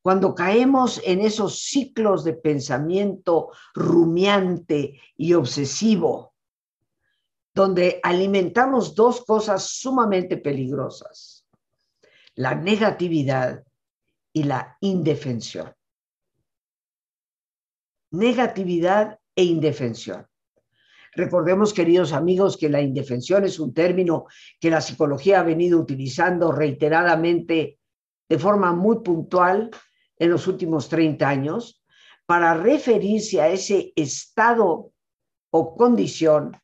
cuando 0.06 0.36
caemos 0.36 1.02
en 1.04 1.20
esos 1.20 1.64
ciclos 1.64 2.22
de 2.22 2.34
pensamiento 2.34 3.50
rumiante 3.74 5.00
y 5.16 5.34
obsesivo, 5.34 6.32
donde 7.52 7.98
alimentamos 8.04 8.94
dos 8.94 9.24
cosas 9.24 9.68
sumamente 9.68 10.36
peligrosas, 10.36 11.44
la 12.36 12.54
negatividad 12.54 13.64
y 14.32 14.44
la 14.44 14.76
indefensión. 14.80 15.74
Negatividad 18.12 19.18
e 19.34 19.42
indefensión. 19.42 20.24
Recordemos, 21.14 21.74
queridos 21.74 22.12
amigos, 22.12 22.56
que 22.56 22.68
la 22.68 22.80
indefensión 22.80 23.42
es 23.42 23.58
un 23.58 23.74
término 23.74 24.26
que 24.60 24.70
la 24.70 24.80
psicología 24.80 25.40
ha 25.40 25.42
venido 25.42 25.80
utilizando 25.80 26.52
reiteradamente 26.52 27.80
de 28.28 28.38
forma 28.38 28.72
muy 28.72 29.00
puntual 29.00 29.72
en 30.18 30.30
los 30.30 30.46
últimos 30.46 30.88
30 30.88 31.28
años 31.28 31.82
para 32.26 32.54
referirse 32.54 33.40
a 33.40 33.48
ese 33.48 33.92
estado 33.94 34.92
o 35.50 35.76
condición 35.76 36.60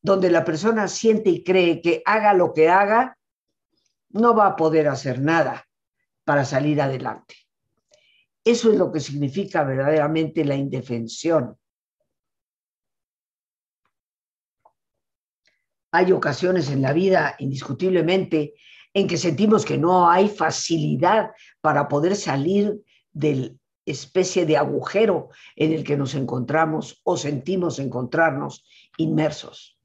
donde 0.00 0.30
la 0.30 0.44
persona 0.44 0.88
siente 0.88 1.30
y 1.30 1.42
cree 1.42 1.82
que 1.82 2.02
haga 2.04 2.32
lo 2.32 2.52
que 2.52 2.68
haga, 2.68 3.18
no 4.10 4.34
va 4.34 4.46
a 4.46 4.56
poder 4.56 4.88
hacer 4.88 5.20
nada 5.20 5.66
para 6.24 6.44
salir 6.44 6.80
adelante. 6.80 7.34
Eso 8.44 8.70
es 8.70 8.78
lo 8.78 8.92
que 8.92 9.00
significa 9.00 9.64
verdaderamente 9.64 10.44
la 10.44 10.54
indefensión. 10.54 11.58
Hay 15.90 16.12
ocasiones 16.12 16.70
en 16.70 16.82
la 16.82 16.92
vida, 16.92 17.34
indiscutiblemente, 17.38 18.54
en 18.98 19.06
que 19.06 19.16
sentimos 19.16 19.64
que 19.64 19.78
no 19.78 20.10
hay 20.10 20.28
facilidad 20.28 21.30
para 21.60 21.88
poder 21.88 22.16
salir 22.16 22.82
del 23.12 23.58
especie 23.86 24.44
de 24.44 24.56
agujero 24.56 25.30
en 25.56 25.72
el 25.72 25.84
que 25.84 25.96
nos 25.96 26.14
encontramos 26.14 27.00
o 27.04 27.16
sentimos 27.16 27.78
encontrarnos 27.78 28.64
inmersos. 28.98 29.78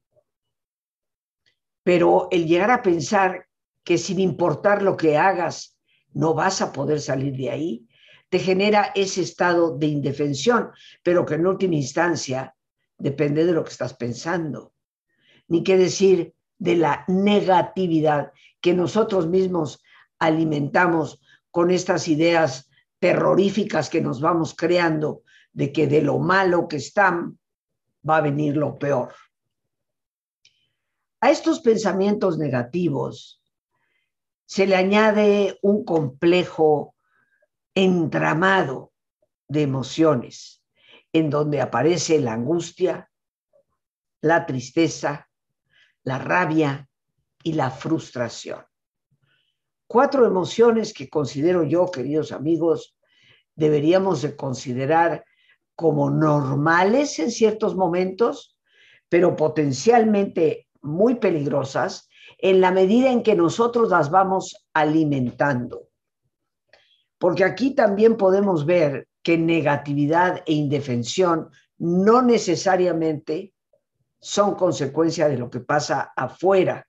Pero 1.84 2.28
el 2.32 2.48
llegar 2.48 2.72
a 2.72 2.82
pensar 2.82 3.48
que 3.84 3.98
sin 3.98 4.20
importar 4.20 4.82
lo 4.82 4.98
que 4.98 5.18
hagas, 5.18 5.78
no 6.12 6.34
vas 6.34 6.62
a 6.62 6.72
poder 6.72 7.00
salir 7.00 7.36
de 7.36 7.50
ahí, 7.50 7.88
te 8.30 8.40
genera 8.40 8.92
ese 8.96 9.22
estado 9.22 9.78
de 9.78 9.88
indefensión, 9.88 10.72
pero 11.04 11.26
que 11.26 11.36
en 11.36 11.46
última 11.46 11.76
instancia 11.76 12.56
depende 12.98 13.46
de 13.46 13.54
lo 13.54 13.64
que 13.64 13.72
estás 13.72 13.94
pensando. 13.94 14.74
Ni 15.48 15.64
qué 15.64 15.78
decir 15.78 16.34
de 16.58 16.76
la 16.78 17.04
negatividad 17.08 18.32
que 18.64 18.74
nosotros 18.74 19.28
mismos 19.28 19.84
alimentamos 20.20 21.20
con 21.52 21.70
estas 21.70 22.08
ideas 22.08 22.70
terroríficas 22.98 23.90
que 23.90 24.00
nos 24.00 24.22
vamos 24.22 24.56
creando 24.56 25.24
de 25.52 25.74
que 25.74 25.86
de 25.86 26.02
lo 26.02 26.18
malo 26.18 26.70
que 26.70 26.78
están 26.78 27.38
va 28.10 28.18
a 28.18 28.22
venir 28.22 28.56
lo 28.56 28.80
peor. 28.80 29.14
A 31.20 31.30
estos 31.30 31.60
pensamientos 31.60 32.38
negativos 32.38 33.44
se 34.46 34.66
le 34.66 34.78
añade 34.78 35.60
un 35.62 35.84
complejo 35.84 36.96
entramado 37.76 38.94
de 39.50 39.64
emociones 39.64 40.64
en 41.12 41.30
donde 41.30 41.60
aparece 41.60 42.22
la 42.22 42.32
angustia, 42.32 43.12
la 44.22 44.46
tristeza, 44.46 45.30
la 46.04 46.18
rabia 46.18 46.88
y 47.44 47.54
la 47.54 47.70
frustración 47.70 48.64
cuatro 49.94 50.26
emociones 50.26 50.92
que 50.92 51.08
considero 51.08 51.62
yo, 51.64 51.92
queridos 51.92 52.32
amigos, 52.32 52.98
deberíamos 53.56 54.24
de 54.24 54.36
considerar 54.36 55.24
como 55.76 56.10
normales 56.10 57.20
en 57.20 57.30
ciertos 57.30 57.76
momentos, 57.76 58.58
pero 59.08 59.36
potencialmente 59.36 60.68
muy 60.82 61.16
peligrosas 61.16 62.10
en 62.40 62.60
la 62.60 62.72
medida 62.72 63.12
en 63.12 63.22
que 63.22 63.36
nosotros 63.36 63.92
las 63.92 64.10
vamos 64.10 64.66
alimentando. 64.74 65.90
Porque 67.20 67.44
aquí 67.44 67.76
también 67.76 68.18
podemos 68.18 68.66
ver 68.66 69.08
que 69.22 69.38
negatividad 69.38 70.42
e 70.48 70.54
indefensión 70.54 71.52
no 71.78 72.24
necesariamente 72.24 73.54
son 74.20 74.56
consecuencia 74.56 75.28
de 75.30 75.38
lo 75.38 75.52
que 75.52 75.60
pasa 75.60 76.14
afuera, 76.16 76.88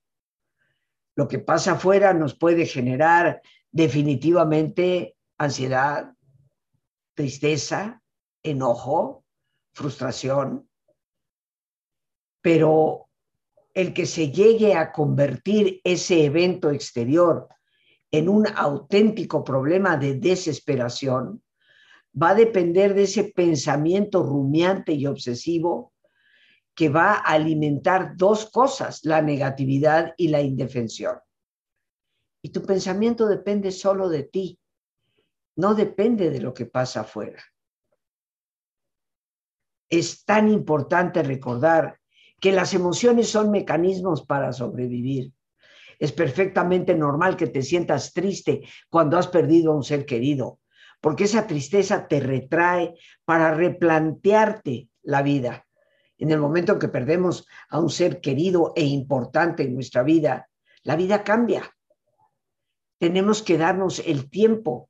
lo 1.16 1.28
que 1.28 1.38
pasa 1.38 1.73
afuera 1.73 2.12
nos 2.12 2.35
puede 2.37 2.66
generar 2.66 3.40
definitivamente 3.71 5.16
ansiedad, 5.38 6.12
tristeza, 7.14 8.02
enojo, 8.42 9.25
frustración, 9.73 10.68
pero 12.40 13.09
el 13.73 13.92
que 13.94 14.06
se 14.06 14.30
llegue 14.30 14.75
a 14.75 14.92
convertir 14.92 15.80
ese 15.83 16.25
evento 16.25 16.71
exterior 16.71 17.49
en 18.11 18.28
un 18.28 18.47
auténtico 18.47 19.42
problema 19.42 19.97
de 19.97 20.14
desesperación 20.14 21.42
va 22.21 22.30
a 22.30 22.35
depender 22.35 22.94
de 22.94 23.04
ese 23.04 23.25
pensamiento 23.25 24.23
rumiante 24.23 24.92
y 24.92 25.06
obsesivo 25.06 25.94
que 26.75 26.88
va 26.88 27.14
a 27.14 27.33
alimentar 27.33 28.17
dos 28.17 28.50
cosas, 28.50 29.04
la 29.04 29.23
negatividad 29.23 30.13
y 30.17 30.28
la 30.28 30.41
indefensión. 30.41 31.19
Y 32.43 32.50
tu 32.50 32.63
pensamiento 32.63 33.26
depende 33.26 33.71
solo 33.71 34.08
de 34.08 34.25
ti, 34.25 34.58
no 35.56 35.75
depende 35.75 36.30
de 36.30 36.41
lo 36.41 36.52
que 36.52 36.67
pasa 36.67 37.00
afuera. 37.02 37.43
Es 39.89 40.25
tan 40.25 40.49
importante 40.49 41.23
recordar 41.23 42.00
que 42.41 42.50
las 42.50 42.75
emociones 42.75 43.28
son 43.28 43.50
mecanismos 43.50 44.26
para 44.26 44.52
sobrevivir. 44.52 45.32
Es 46.00 46.10
perfectamente 46.10 46.95
normal 46.97 47.37
que 47.37 47.47
te 47.47 47.63
sientas 47.63 48.13
triste 48.13 48.63
cuando 48.91 49.17
has 49.17 49.28
perdido 49.28 49.71
a 49.71 49.76
un 49.76 49.84
ser 49.84 50.04
querido, 50.04 50.58
porque 51.00 51.25
esa 51.25 51.47
tristeza 51.47 52.08
te 52.08 52.19
retrae 52.19 52.95
para 53.25 53.54
replantearte 53.54 54.89
la 55.02 55.23
vida 55.23 55.65
en 56.25 56.30
el 56.30 56.39
momento 56.39 56.73
en 56.73 56.78
que 56.78 56.89
perdemos 56.89 57.47
a 57.69 57.78
un 57.78 57.91
ser 57.91 58.23
querido 58.23 58.73
e 58.75 58.82
importante 58.82 59.63
en 59.63 59.75
nuestra 59.75 60.02
vida, 60.02 60.49
la 60.82 60.97
vida 60.97 61.23
cambia. 61.23 61.71
Tenemos 62.99 63.43
que 63.43 63.58
darnos 63.58 63.99
el 63.99 64.30
tiempo, 64.30 64.89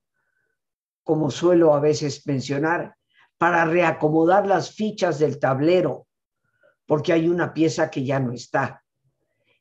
como 1.02 1.32
suelo 1.32 1.74
a 1.74 1.80
veces 1.80 2.24
mencionar, 2.24 2.94
para 3.36 3.64
reacomodar 3.64 4.46
las 4.46 4.76
fichas 4.76 5.18
del 5.18 5.40
tablero, 5.40 6.06
porque 6.86 7.12
hay 7.12 7.28
una 7.28 7.52
pieza 7.52 7.90
que 7.90 8.04
ya 8.04 8.20
no 8.20 8.30
está. 8.32 8.84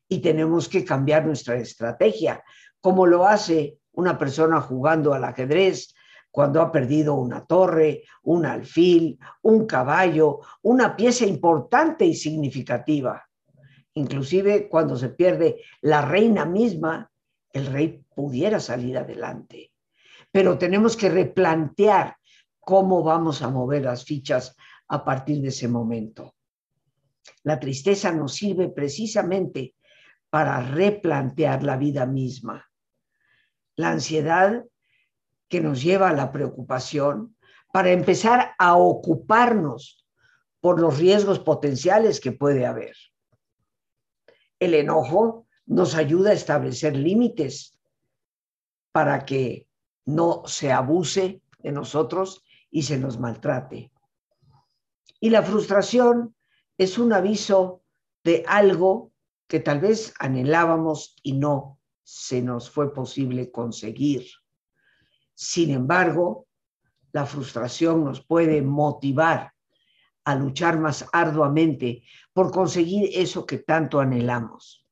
Y 0.08 0.20
tenemos 0.20 0.70
que 0.70 0.86
cambiar 0.86 1.26
nuestra 1.26 1.56
estrategia, 1.56 2.44
como 2.82 3.08
lo 3.08 3.26
hace 3.26 3.80
una 3.94 4.20
persona 4.20 4.62
jugando 4.62 5.16
al 5.16 5.24
ajedrez 5.24 5.96
cuando 6.34 6.64
ha 6.64 6.72
perdido 6.72 7.14
una 7.14 7.46
torre, 7.46 8.06
un 8.24 8.44
alfil, 8.44 9.20
un 9.44 9.68
caballo, 9.68 10.40
una 10.64 10.96
pieza 10.96 11.28
importante 11.28 12.06
y 12.06 12.16
significativa. 12.16 13.24
Inclusive 13.94 14.68
cuando 14.68 14.98
se 14.98 15.10
pierde 15.10 15.62
la 15.82 16.02
reina 16.02 16.44
misma, 16.44 17.08
el 17.52 17.68
rey 17.68 18.04
pudiera 18.16 18.60
salir 18.60 18.98
adelante. 18.98 19.74
Pero 20.32 20.58
tenemos 20.58 20.98
que 20.98 21.10
replantear 21.10 22.18
cómo 22.60 23.04
vamos 23.04 23.44
a 23.44 23.52
mover 23.52 23.84
las 23.84 24.04
fichas 24.04 24.56
a 24.88 25.06
partir 25.06 25.40
de 25.40 25.50
ese 25.50 25.68
momento. 25.68 26.34
La 27.44 27.60
tristeza 27.60 28.12
nos 28.12 28.34
sirve 28.34 28.70
precisamente 28.70 29.76
para 30.32 30.62
replantear 30.62 31.62
la 31.62 31.78
vida 31.78 32.08
misma. 32.08 32.66
La 33.76 33.92
ansiedad 33.92 34.64
que 35.54 35.62
nos 35.62 35.84
lleva 35.84 36.10
a 36.10 36.16
la 36.16 36.32
preocupación 36.32 37.38
para 37.72 37.92
empezar 37.92 38.56
a 38.58 38.76
ocuparnos 38.76 40.04
por 40.62 40.82
los 40.82 40.98
riesgos 40.98 41.38
potenciales 41.38 42.20
que 42.20 42.32
puede 42.32 42.66
haber. 42.66 42.96
El 44.58 44.74
enojo 44.74 45.46
nos 45.68 45.94
ayuda 45.94 46.32
a 46.32 46.34
establecer 46.34 46.96
límites 46.96 47.80
para 48.92 49.26
que 49.26 49.68
no 50.06 50.42
se 50.48 50.72
abuse 50.72 51.44
de 51.60 51.72
nosotros 51.72 52.44
y 52.72 52.82
se 52.82 52.98
nos 52.98 53.20
maltrate. 53.20 53.92
Y 55.20 55.30
la 55.30 55.44
frustración 55.44 56.36
es 56.80 56.98
un 56.98 57.14
aviso 57.14 57.84
de 58.24 58.44
algo 58.48 59.12
que 59.46 59.60
tal 59.60 59.82
vez 59.82 60.16
anhelábamos 60.18 61.16
y 61.22 61.34
no 61.34 61.78
se 62.02 62.42
nos 62.42 62.72
fue 62.72 62.92
posible 62.92 63.52
conseguir. 63.52 64.26
Sin 65.34 65.72
embargo, 65.72 66.48
la 67.12 67.26
frustración 67.26 68.04
nos 68.04 68.26
puede 68.26 68.62
motivar 68.62 69.54
a 70.26 70.36
luchar 70.36 70.80
más 70.80 71.06
arduamente 71.12 72.04
por 72.34 72.52
conseguir 72.52 73.10
eso 73.14 73.46
que 73.46 73.60
tanto 73.60 74.00
anhelamos. 74.00 74.86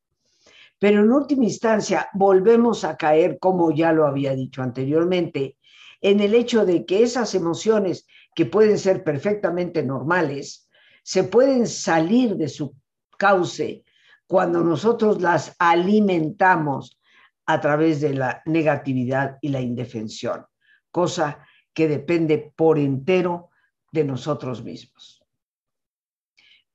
Pero 0.78 1.02
en 1.02 1.12
última 1.12 1.46
instancia, 1.46 2.10
volvemos 2.14 2.84
a 2.84 2.98
caer, 2.98 3.38
como 3.40 3.72
ya 3.72 3.92
lo 3.94 4.08
había 4.08 4.36
dicho 4.36 4.62
anteriormente, 4.62 5.58
en 6.02 6.20
el 6.20 6.34
hecho 6.34 6.66
de 6.66 6.86
que 6.86 7.04
esas 7.04 7.36
emociones 7.36 8.08
que 8.34 8.46
pueden 8.46 8.80
ser 8.80 9.04
perfectamente 9.04 9.84
normales, 9.84 10.68
se 11.04 11.24
pueden 11.24 11.68
salir 11.68 12.36
de 12.36 12.50
su 12.50 12.76
cauce 13.18 13.84
cuando 14.26 14.62
nosotros 14.62 15.22
las 15.22 15.56
alimentamos 15.60 17.00
a 17.46 17.60
través 17.60 18.02
de 18.02 18.14
la 18.14 18.42
negatividad 18.46 19.38
y 19.42 19.50
la 19.50 19.62
indefensión, 19.62 20.46
cosa 20.92 21.46
que 21.74 21.88
depende 21.88 22.54
por 22.56 22.78
entero 22.78 23.50
de 23.92 24.04
nosotros 24.04 24.64
mismos. 24.64 25.24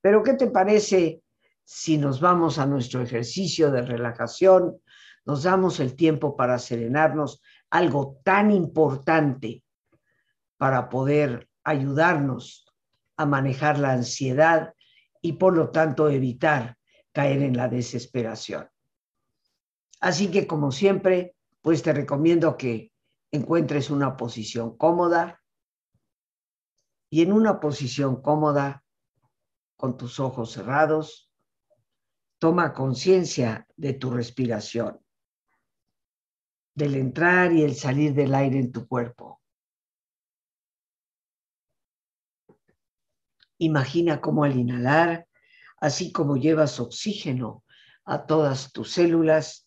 Pero 0.01 0.23
¿qué 0.23 0.33
te 0.33 0.47
parece 0.47 1.21
si 1.63 1.97
nos 1.97 2.21
vamos 2.21 2.59
a 2.59 2.65
nuestro 2.65 3.01
ejercicio 3.01 3.71
de 3.71 3.81
relajación, 3.81 4.79
nos 5.25 5.43
damos 5.43 5.81
el 5.81 5.95
tiempo 5.95 6.37
para 6.37 6.59
serenarnos, 6.59 7.41
algo 7.69 8.21
tan 8.23 8.51
importante 8.51 9.63
para 10.57 10.87
poder 10.87 11.49
ayudarnos 11.65 12.65
a 13.17 13.25
manejar 13.25 13.79
la 13.79 13.91
ansiedad 13.91 14.73
y 15.21 15.33
por 15.33 15.57
lo 15.57 15.69
tanto 15.69 16.09
evitar 16.09 16.77
caer 17.11 17.41
en 17.41 17.57
la 17.57 17.67
desesperación? 17.67 18.69
Así 19.99 20.29
que 20.29 20.47
como 20.47 20.71
siempre, 20.71 21.35
pues 21.61 21.81
te 21.81 21.93
recomiendo 21.93 22.57
que 22.57 22.91
encuentres 23.31 23.89
una 23.89 24.15
posición 24.15 24.77
cómoda 24.77 25.41
y 27.09 27.21
en 27.21 27.33
una 27.33 27.59
posición 27.59 28.21
cómoda, 28.21 28.83
con 29.75 29.95
tus 29.95 30.19
ojos 30.19 30.51
cerrados, 30.51 31.31
toma 32.39 32.73
conciencia 32.73 33.67
de 33.75 33.93
tu 33.93 34.09
respiración, 34.09 34.99
del 36.73 36.95
entrar 36.95 37.53
y 37.53 37.63
el 37.63 37.75
salir 37.75 38.13
del 38.13 38.33
aire 38.33 38.59
en 38.59 38.71
tu 38.71 38.87
cuerpo. 38.87 39.41
Imagina 43.59 44.21
cómo 44.21 44.43
al 44.43 44.57
inhalar, 44.57 45.27
así 45.77 46.11
como 46.11 46.37
llevas 46.37 46.79
oxígeno 46.79 47.63
a 48.05 48.25
todas 48.25 48.71
tus 48.71 48.91
células, 48.91 49.66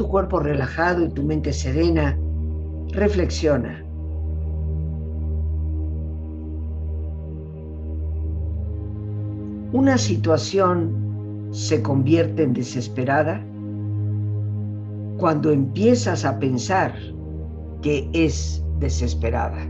Tu 0.00 0.08
cuerpo 0.08 0.40
relajado 0.40 1.04
y 1.04 1.10
tu 1.10 1.22
mente 1.22 1.52
serena, 1.52 2.18
reflexiona. 2.92 3.84
Una 9.74 9.98
situación 9.98 11.50
se 11.50 11.82
convierte 11.82 12.44
en 12.44 12.54
desesperada 12.54 13.44
cuando 15.18 15.50
empiezas 15.50 16.24
a 16.24 16.38
pensar 16.38 16.94
que 17.82 18.08
es 18.14 18.64
desesperada. 18.78 19.66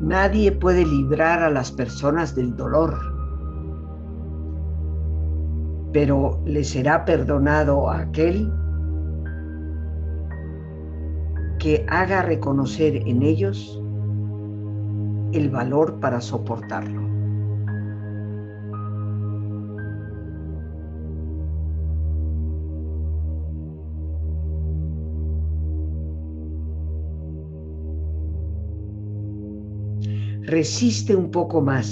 Nadie 0.00 0.52
puede 0.52 0.84
librar 0.84 1.42
a 1.42 1.50
las 1.50 1.72
personas 1.72 2.34
del 2.34 2.54
dolor, 2.54 2.94
pero 5.92 6.38
le 6.44 6.62
será 6.64 7.04
perdonado 7.06 7.88
a 7.88 8.00
aquel 8.00 8.52
que 11.58 11.86
haga 11.88 12.22
reconocer 12.22 12.96
en 13.08 13.22
ellos 13.22 13.80
el 15.32 15.48
valor 15.48 15.98
para 16.00 16.20
soportarlo. 16.20 17.05
Resiste 30.46 31.16
un 31.16 31.32
poco 31.32 31.60
más. 31.60 31.88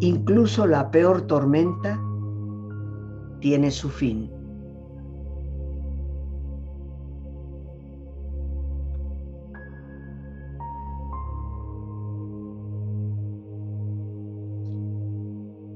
Incluso 0.00 0.66
la 0.66 0.90
peor 0.90 1.22
tormenta 1.22 2.00
tiene 3.40 3.70
su 3.72 3.88
fin. 3.88 4.30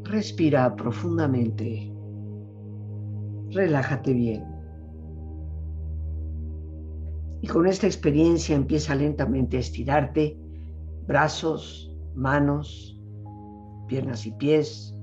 Respira 0.05 0.75
profundamente. 0.77 1.93
Relájate 3.51 4.13
bien. 4.13 4.45
Y 7.41 7.49
con 7.49 7.67
esta 7.67 7.87
experiencia 7.87 8.55
empieza 8.55 8.95
lentamente 8.95 9.57
a 9.57 9.61
estirarte 9.61 10.39
brazos, 11.09 11.91
manos, 12.15 13.01
piernas 13.89 14.27
y 14.27 14.33
pies, 14.33 14.95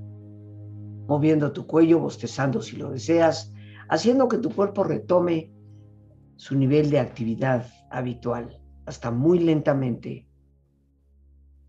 moviendo 1.08 1.52
tu 1.52 1.66
cuello, 1.66 1.98
bostezando 1.98 2.62
si 2.62 2.76
lo 2.76 2.90
deseas, 2.90 3.52
haciendo 3.88 4.28
que 4.28 4.38
tu 4.38 4.50
cuerpo 4.50 4.84
retome 4.84 5.52
su 6.36 6.54
nivel 6.54 6.90
de 6.90 7.00
actividad 7.00 7.66
habitual, 7.90 8.62
hasta 8.86 9.10
muy 9.10 9.40
lentamente 9.40 10.28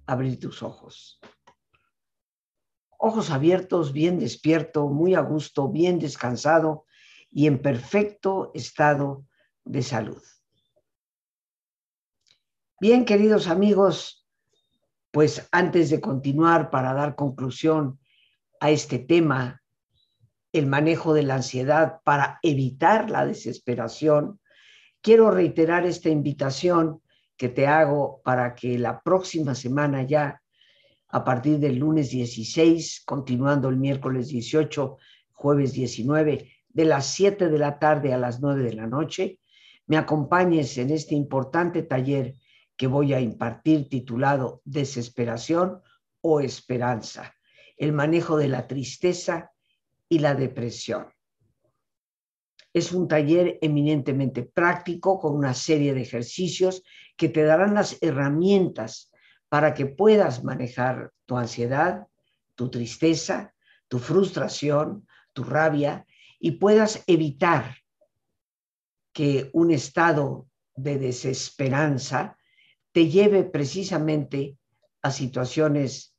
abrir 0.05 0.39
tus 0.39 0.61
ojos. 0.61 1.19
Ojos 2.99 3.31
abiertos, 3.31 3.91
bien 3.91 4.19
despierto, 4.19 4.87
muy 4.87 5.15
a 5.15 5.21
gusto, 5.21 5.67
bien 5.67 5.97
descansado 5.97 6.85
y 7.31 7.47
en 7.47 7.59
perfecto 7.59 8.51
estado 8.53 9.25
de 9.65 9.81
salud. 9.81 10.21
Bien, 12.79 13.05
queridos 13.05 13.47
amigos, 13.47 14.16
pues 15.11 15.47
antes 15.51 15.89
de 15.89 16.01
continuar 16.01 16.69
para 16.69 16.93
dar 16.93 17.15
conclusión 17.15 17.99
a 18.59 18.69
este 18.71 18.99
tema, 18.99 19.61
el 20.53 20.67
manejo 20.67 21.13
de 21.13 21.23
la 21.23 21.35
ansiedad 21.35 21.99
para 22.03 22.39
evitar 22.41 23.09
la 23.09 23.25
desesperación, 23.25 24.39
quiero 25.01 25.31
reiterar 25.31 25.85
esta 25.85 26.09
invitación 26.09 27.01
que 27.37 27.49
te 27.49 27.67
hago 27.67 28.21
para 28.23 28.55
que 28.55 28.79
la 28.79 29.01
próxima 29.01 29.53
semana 29.55 30.03
ya, 30.03 30.41
a 31.09 31.23
partir 31.23 31.59
del 31.59 31.77
lunes 31.77 32.09
16, 32.09 33.03
continuando 33.05 33.69
el 33.69 33.77
miércoles 33.77 34.29
18, 34.29 34.97
jueves 35.31 35.73
19, 35.73 36.51
de 36.67 36.85
las 36.85 37.07
7 37.07 37.49
de 37.49 37.57
la 37.57 37.79
tarde 37.79 38.13
a 38.13 38.17
las 38.17 38.41
9 38.41 38.63
de 38.63 38.73
la 38.73 38.87
noche, 38.87 39.39
me 39.85 39.97
acompañes 39.97 40.77
en 40.77 40.89
este 40.89 41.15
importante 41.15 41.83
taller 41.83 42.35
que 42.77 42.87
voy 42.87 43.13
a 43.13 43.19
impartir 43.19 43.89
titulado 43.89 44.61
Desesperación 44.63 45.81
o 46.21 46.39
Esperanza, 46.39 47.33
el 47.75 47.91
manejo 47.91 48.37
de 48.37 48.47
la 48.47 48.67
tristeza 48.67 49.51
y 50.07 50.19
la 50.19 50.35
depresión. 50.35 51.07
Es 52.73 52.91
un 52.91 53.07
taller 53.07 53.57
eminentemente 53.61 54.43
práctico 54.43 55.19
con 55.19 55.35
una 55.35 55.55
serie 55.55 55.93
de 55.93 56.01
ejercicios 56.01 56.83
que 57.17 57.29
te 57.29 57.43
darán 57.43 57.73
las 57.73 57.97
herramientas 58.01 59.11
para 59.49 59.73
que 59.73 59.87
puedas 59.87 60.43
manejar 60.43 61.11
tu 61.25 61.37
ansiedad, 61.37 62.07
tu 62.55 62.69
tristeza, 62.69 63.55
tu 63.87 63.99
frustración, 63.99 65.07
tu 65.33 65.43
rabia 65.43 66.05
y 66.39 66.51
puedas 66.51 67.03
evitar 67.07 67.77
que 69.13 69.49
un 69.53 69.71
estado 69.71 70.47
de 70.75 70.99
desesperanza 70.99 72.37
te 72.97 73.09
lleve 73.09 73.43
precisamente 73.43 74.57
a 75.03 75.11
situaciones 75.11 76.17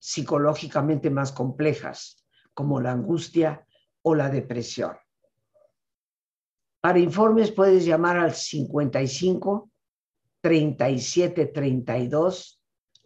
psicológicamente 0.00 1.08
más 1.08 1.30
complejas, 1.30 2.26
como 2.52 2.80
la 2.80 2.90
angustia 2.90 3.64
o 4.02 4.16
la 4.16 4.28
depresión. 4.28 4.96
Para 6.80 6.98
informes 6.98 7.52
puedes 7.52 7.84
llamar 7.84 8.16
al 8.16 8.34
55 8.34 9.70
37 10.40 11.46
32 11.46 12.60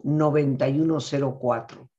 9104. 0.04 1.90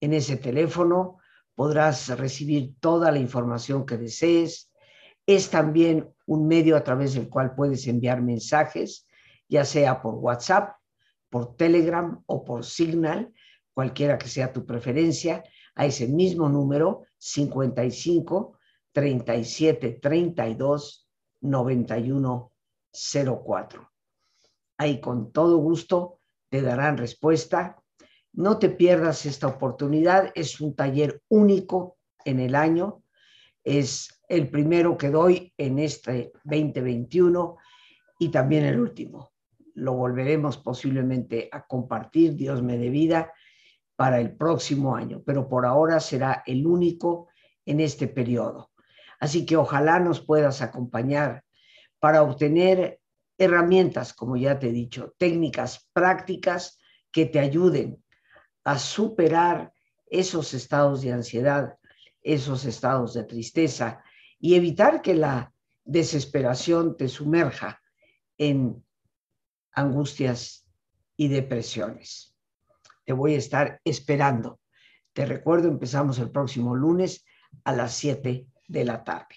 En 0.00 0.12
ese 0.12 0.36
teléfono 0.36 1.18
podrás 1.56 2.16
recibir 2.16 2.76
toda 2.78 3.10
la 3.10 3.18
información 3.18 3.84
que 3.84 3.96
desees. 3.96 4.72
Es 5.26 5.50
también 5.50 6.08
un 6.26 6.46
medio 6.46 6.76
a 6.76 6.84
través 6.84 7.14
del 7.14 7.28
cual 7.28 7.56
puedes 7.56 7.88
enviar 7.88 8.22
mensajes 8.22 9.08
ya 9.50 9.64
sea 9.64 10.00
por 10.00 10.14
WhatsApp, 10.14 10.76
por 11.28 11.56
Telegram 11.56 12.22
o 12.26 12.44
por 12.44 12.64
Signal, 12.64 13.32
cualquiera 13.74 14.16
que 14.16 14.28
sea 14.28 14.52
tu 14.52 14.64
preferencia, 14.64 15.42
a 15.74 15.86
ese 15.86 16.06
mismo 16.06 16.48
número 16.48 17.04
55 17.18 18.58
37 18.92 19.98
32 20.00 21.08
91 21.40 22.52
04. 22.92 23.90
Ahí 24.78 25.00
con 25.00 25.32
todo 25.32 25.58
gusto 25.58 26.20
te 26.48 26.62
darán 26.62 26.96
respuesta. 26.96 27.82
No 28.32 28.58
te 28.58 28.70
pierdas 28.70 29.26
esta 29.26 29.48
oportunidad, 29.48 30.30
es 30.36 30.60
un 30.60 30.76
taller 30.76 31.22
único 31.28 31.98
en 32.24 32.38
el 32.38 32.54
año, 32.54 33.02
es 33.64 34.22
el 34.28 34.48
primero 34.48 34.96
que 34.96 35.10
doy 35.10 35.52
en 35.56 35.80
este 35.80 36.32
2021 36.44 37.56
y 38.20 38.28
también 38.28 38.64
el 38.64 38.78
último 38.78 39.29
lo 39.80 39.94
volveremos 39.94 40.58
posiblemente 40.58 41.48
a 41.50 41.66
compartir, 41.66 42.34
Dios 42.34 42.62
me 42.62 42.76
dé 42.76 42.90
vida, 42.90 43.32
para 43.96 44.20
el 44.20 44.34
próximo 44.34 44.94
año, 44.96 45.22
pero 45.26 45.48
por 45.48 45.66
ahora 45.66 46.00
será 46.00 46.42
el 46.46 46.66
único 46.66 47.28
en 47.66 47.80
este 47.80 48.06
periodo. 48.06 48.70
Así 49.18 49.44
que 49.44 49.56
ojalá 49.56 50.00
nos 50.00 50.20
puedas 50.20 50.62
acompañar 50.62 51.44
para 51.98 52.22
obtener 52.22 53.00
herramientas, 53.36 54.14
como 54.14 54.36
ya 54.36 54.58
te 54.58 54.68
he 54.68 54.72
dicho, 54.72 55.14
técnicas 55.18 55.88
prácticas 55.92 56.78
que 57.12 57.26
te 57.26 57.40
ayuden 57.40 58.02
a 58.64 58.78
superar 58.78 59.72
esos 60.06 60.54
estados 60.54 61.02
de 61.02 61.12
ansiedad, 61.12 61.76
esos 62.22 62.64
estados 62.64 63.14
de 63.14 63.24
tristeza 63.24 64.02
y 64.38 64.54
evitar 64.54 65.02
que 65.02 65.14
la 65.14 65.52
desesperación 65.84 66.96
te 66.96 67.08
sumerja 67.08 67.80
en 68.38 68.82
angustias 69.72 70.66
y 71.16 71.28
depresiones. 71.28 72.34
Te 73.04 73.12
voy 73.12 73.34
a 73.34 73.38
estar 73.38 73.80
esperando. 73.84 74.60
Te 75.12 75.26
recuerdo, 75.26 75.68
empezamos 75.68 76.18
el 76.18 76.30
próximo 76.30 76.74
lunes 76.74 77.24
a 77.64 77.72
las 77.72 77.94
7 77.94 78.46
de 78.68 78.84
la 78.84 79.02
tarde. 79.02 79.36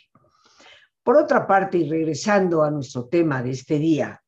Por 1.04 1.18
otra 1.18 1.46
parte, 1.46 1.78
y 1.80 1.90
regresando 1.90 2.64
a 2.64 2.72
nuestro 2.72 3.08
tema 3.08 3.44
de 3.44 3.52
este 3.52 3.78
día, 3.80 4.24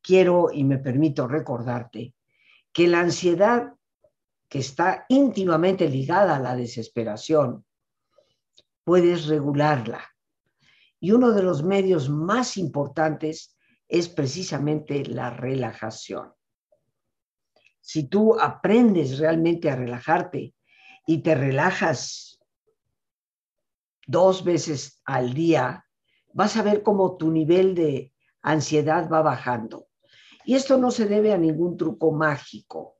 quiero 0.00 0.50
y 0.52 0.64
me 0.64 0.78
permito 0.78 1.26
recordarte 1.26 2.14
que 2.72 2.88
la 2.88 3.00
ansiedad, 3.00 3.74
que 4.48 4.58
está 4.58 5.04
íntimamente 5.08 5.88
ligada 5.88 6.36
a 6.36 6.40
la 6.40 6.56
desesperación, 6.56 7.64
puedes 8.84 9.26
regularla. 9.26 10.00
Y 11.00 11.12
uno 11.12 11.32
de 11.32 11.42
los 11.42 11.62
medios 11.62 12.08
más 12.08 12.56
importantes 12.56 13.53
es 13.88 14.08
precisamente 14.08 15.04
la 15.04 15.30
relajación. 15.30 16.32
Si 17.80 18.08
tú 18.08 18.38
aprendes 18.40 19.18
realmente 19.18 19.70
a 19.70 19.76
relajarte 19.76 20.54
y 21.06 21.22
te 21.22 21.34
relajas 21.34 22.40
dos 24.06 24.44
veces 24.44 25.02
al 25.04 25.34
día, 25.34 25.86
vas 26.32 26.56
a 26.56 26.62
ver 26.62 26.82
cómo 26.82 27.16
tu 27.16 27.30
nivel 27.30 27.74
de 27.74 28.12
ansiedad 28.42 29.08
va 29.10 29.22
bajando. 29.22 29.88
Y 30.44 30.54
esto 30.54 30.78
no 30.78 30.90
se 30.90 31.06
debe 31.06 31.32
a 31.32 31.38
ningún 31.38 31.76
truco 31.76 32.12
mágico. 32.12 32.98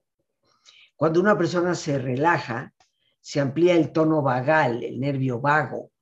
Cuando 0.97 1.21
una 1.21 1.37
persona 1.37 1.75
se 1.75 1.99
relaja, 1.99 2.73
se 3.21 3.41
amplía 3.41 3.75
el 3.75 3.93
tono 3.93 4.23
vagal, 4.23 4.83
el 4.85 5.01
nervio 5.01 5.41
vago, 5.41 5.93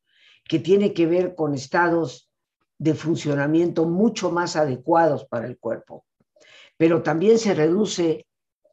que 0.45 0.59
tiene 0.59 0.92
que 0.92 1.07
ver 1.07 1.35
con 1.35 1.55
estados 1.55 2.32
de 2.83 2.95
funcionamiento 2.95 3.85
mucho 3.85 4.33
más 4.33 4.57
adecuados 4.57 5.25
para 5.27 5.47
el 5.47 5.57
cuerpo. 5.57 6.05
Pero 6.77 7.01
también 7.01 7.38
se 7.38 7.55
reduce 7.55 8.27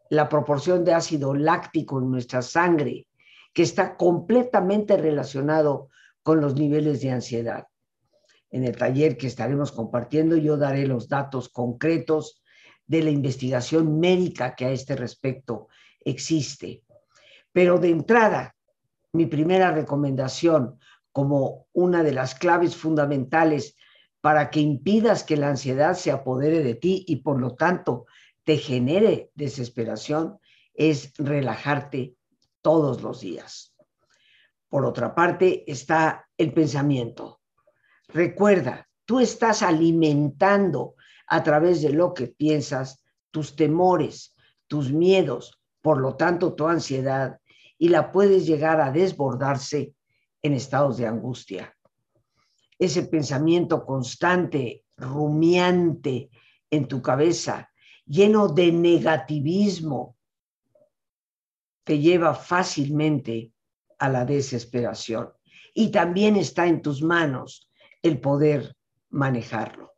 la 0.10 0.28
proporción 0.28 0.84
de 0.84 0.96
ácido 0.96 1.36
láctico 1.36 2.00
en 2.00 2.10
nuestra 2.10 2.42
sangre, 2.42 3.06
que 3.54 3.62
está 3.62 3.96
completamente 3.96 4.98
relacionado 4.98 5.90
con 6.24 6.42
los 6.42 6.56
niveles 6.56 7.02
de 7.02 7.12
ansiedad. 7.12 7.68
En 8.50 8.64
el 8.64 8.76
taller 8.76 9.16
que 9.16 9.28
estaremos 9.28 9.72
compartiendo 9.72 10.36
yo 10.38 10.58
daré 10.58 10.88
los 10.88 11.08
datos 11.08 11.50
concretos 11.50 12.42
de 12.88 13.04
la 13.04 13.12
investigación 13.12 14.00
médica 14.00 14.56
que 14.56 14.66
a 14.66 14.72
este 14.72 14.96
respecto 14.96 15.68
existe. 16.00 16.82
Pero 17.52 17.78
de 17.78 17.92
entrada, 17.92 18.56
mi 19.14 19.28
primera 19.28 19.72
recomendación 19.72 20.80
como 21.12 21.68
una 21.74 22.02
de 22.02 22.14
las 22.14 22.34
claves 22.34 22.76
fundamentales 22.76 23.76
para 24.22 24.50
que 24.50 24.60
impidas 24.60 25.24
que 25.24 25.38
la 25.38 25.50
ansiedad 25.50 25.96
se 25.96 26.12
apodere 26.12 26.64
de 26.64 26.76
ti 26.76 27.06
y 27.08 27.18
por 27.18 27.40
lo 27.40 27.56
tanto 27.56 28.06
te 28.44 28.58
genere 28.58 29.32
desesperación 29.36 30.40
es 30.74 31.14
relajarte 31.18 32.16
todos 32.62 33.02
los 33.02 33.22
días. 33.22 33.76
Por 34.68 34.86
otra 34.86 35.16
parte 35.16 35.70
está 35.72 36.28
el 36.38 36.54
pensamiento. 36.54 37.42
Recuerda, 38.08 38.88
tú 39.06 39.20
estás 39.20 39.62
alimentando 39.62 40.96
a 41.28 41.44
través 41.44 41.82
de 41.82 41.92
lo 41.92 42.14
que 42.14 42.28
piensas 42.28 43.04
tus 43.32 43.56
temores, 43.56 44.36
tus 44.68 44.92
miedos, 44.92 45.60
por 45.82 46.00
lo 46.00 46.16
tanto 46.16 46.54
tu 46.54 46.68
ansiedad, 46.68 47.40
y 47.78 47.90
la 47.90 48.12
puedes 48.12 48.46
llegar 48.46 48.82
a 48.82 48.92
desbordarse 48.92 49.94
en 50.42 50.54
estados 50.54 50.98
de 50.98 51.08
angustia. 51.08 51.76
Ese 52.80 53.04
pensamiento 53.04 53.86
constante, 53.86 54.86
rumiante 54.98 56.30
en 56.72 56.88
tu 56.88 57.02
cabeza, 57.02 57.70
lleno 58.06 58.48
de 58.48 58.72
negativismo, 58.72 60.18
te 61.84 62.00
lleva 62.00 62.34
fácilmente 62.34 63.52
a 63.98 64.10
la 64.10 64.26
desesperación. 64.26 65.30
Y 65.74 65.92
también 65.92 66.36
está 66.36 66.68
en 66.68 66.82
tus 66.82 67.02
manos 67.02 67.70
el 68.02 68.20
poder 68.20 68.76
manejarlo. 69.10 69.94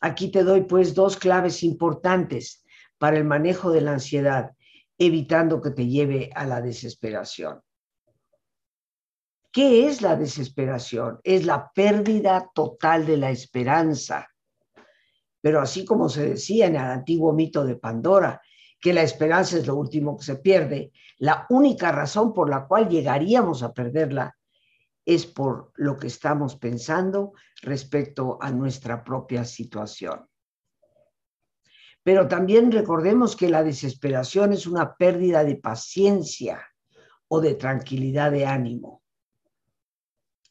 Aquí 0.00 0.30
te 0.30 0.44
doy 0.44 0.62
pues 0.62 0.94
dos 0.94 1.16
claves 1.16 1.62
importantes 1.62 2.64
para 2.98 3.16
el 3.16 3.24
manejo 3.24 3.70
de 3.70 3.80
la 3.80 3.92
ansiedad, 3.92 4.52
evitando 4.98 5.60
que 5.60 5.70
te 5.70 5.86
lleve 5.86 6.30
a 6.34 6.46
la 6.46 6.60
desesperación. 6.60 7.60
¿Qué 9.56 9.86
es 9.86 10.02
la 10.02 10.16
desesperación? 10.16 11.18
Es 11.24 11.46
la 11.46 11.72
pérdida 11.72 12.50
total 12.54 13.06
de 13.06 13.16
la 13.16 13.30
esperanza. 13.30 14.28
Pero 15.40 15.62
así 15.62 15.82
como 15.82 16.10
se 16.10 16.28
decía 16.28 16.66
en 16.66 16.74
el 16.74 16.82
antiguo 16.82 17.32
mito 17.32 17.64
de 17.64 17.76
Pandora, 17.76 18.42
que 18.78 18.92
la 18.92 19.00
esperanza 19.00 19.56
es 19.56 19.66
lo 19.66 19.76
último 19.76 20.18
que 20.18 20.26
se 20.26 20.36
pierde, 20.36 20.92
la 21.16 21.46
única 21.48 21.90
razón 21.90 22.34
por 22.34 22.50
la 22.50 22.66
cual 22.66 22.90
llegaríamos 22.90 23.62
a 23.62 23.72
perderla 23.72 24.36
es 25.06 25.24
por 25.24 25.72
lo 25.76 25.96
que 25.96 26.08
estamos 26.08 26.56
pensando 26.56 27.32
respecto 27.62 28.36
a 28.38 28.50
nuestra 28.50 29.02
propia 29.02 29.42
situación. 29.46 30.28
Pero 32.02 32.28
también 32.28 32.70
recordemos 32.70 33.34
que 33.34 33.48
la 33.48 33.64
desesperación 33.64 34.52
es 34.52 34.66
una 34.66 34.96
pérdida 34.96 35.44
de 35.44 35.56
paciencia 35.56 36.62
o 37.28 37.40
de 37.40 37.54
tranquilidad 37.54 38.30
de 38.30 38.44
ánimo. 38.44 39.00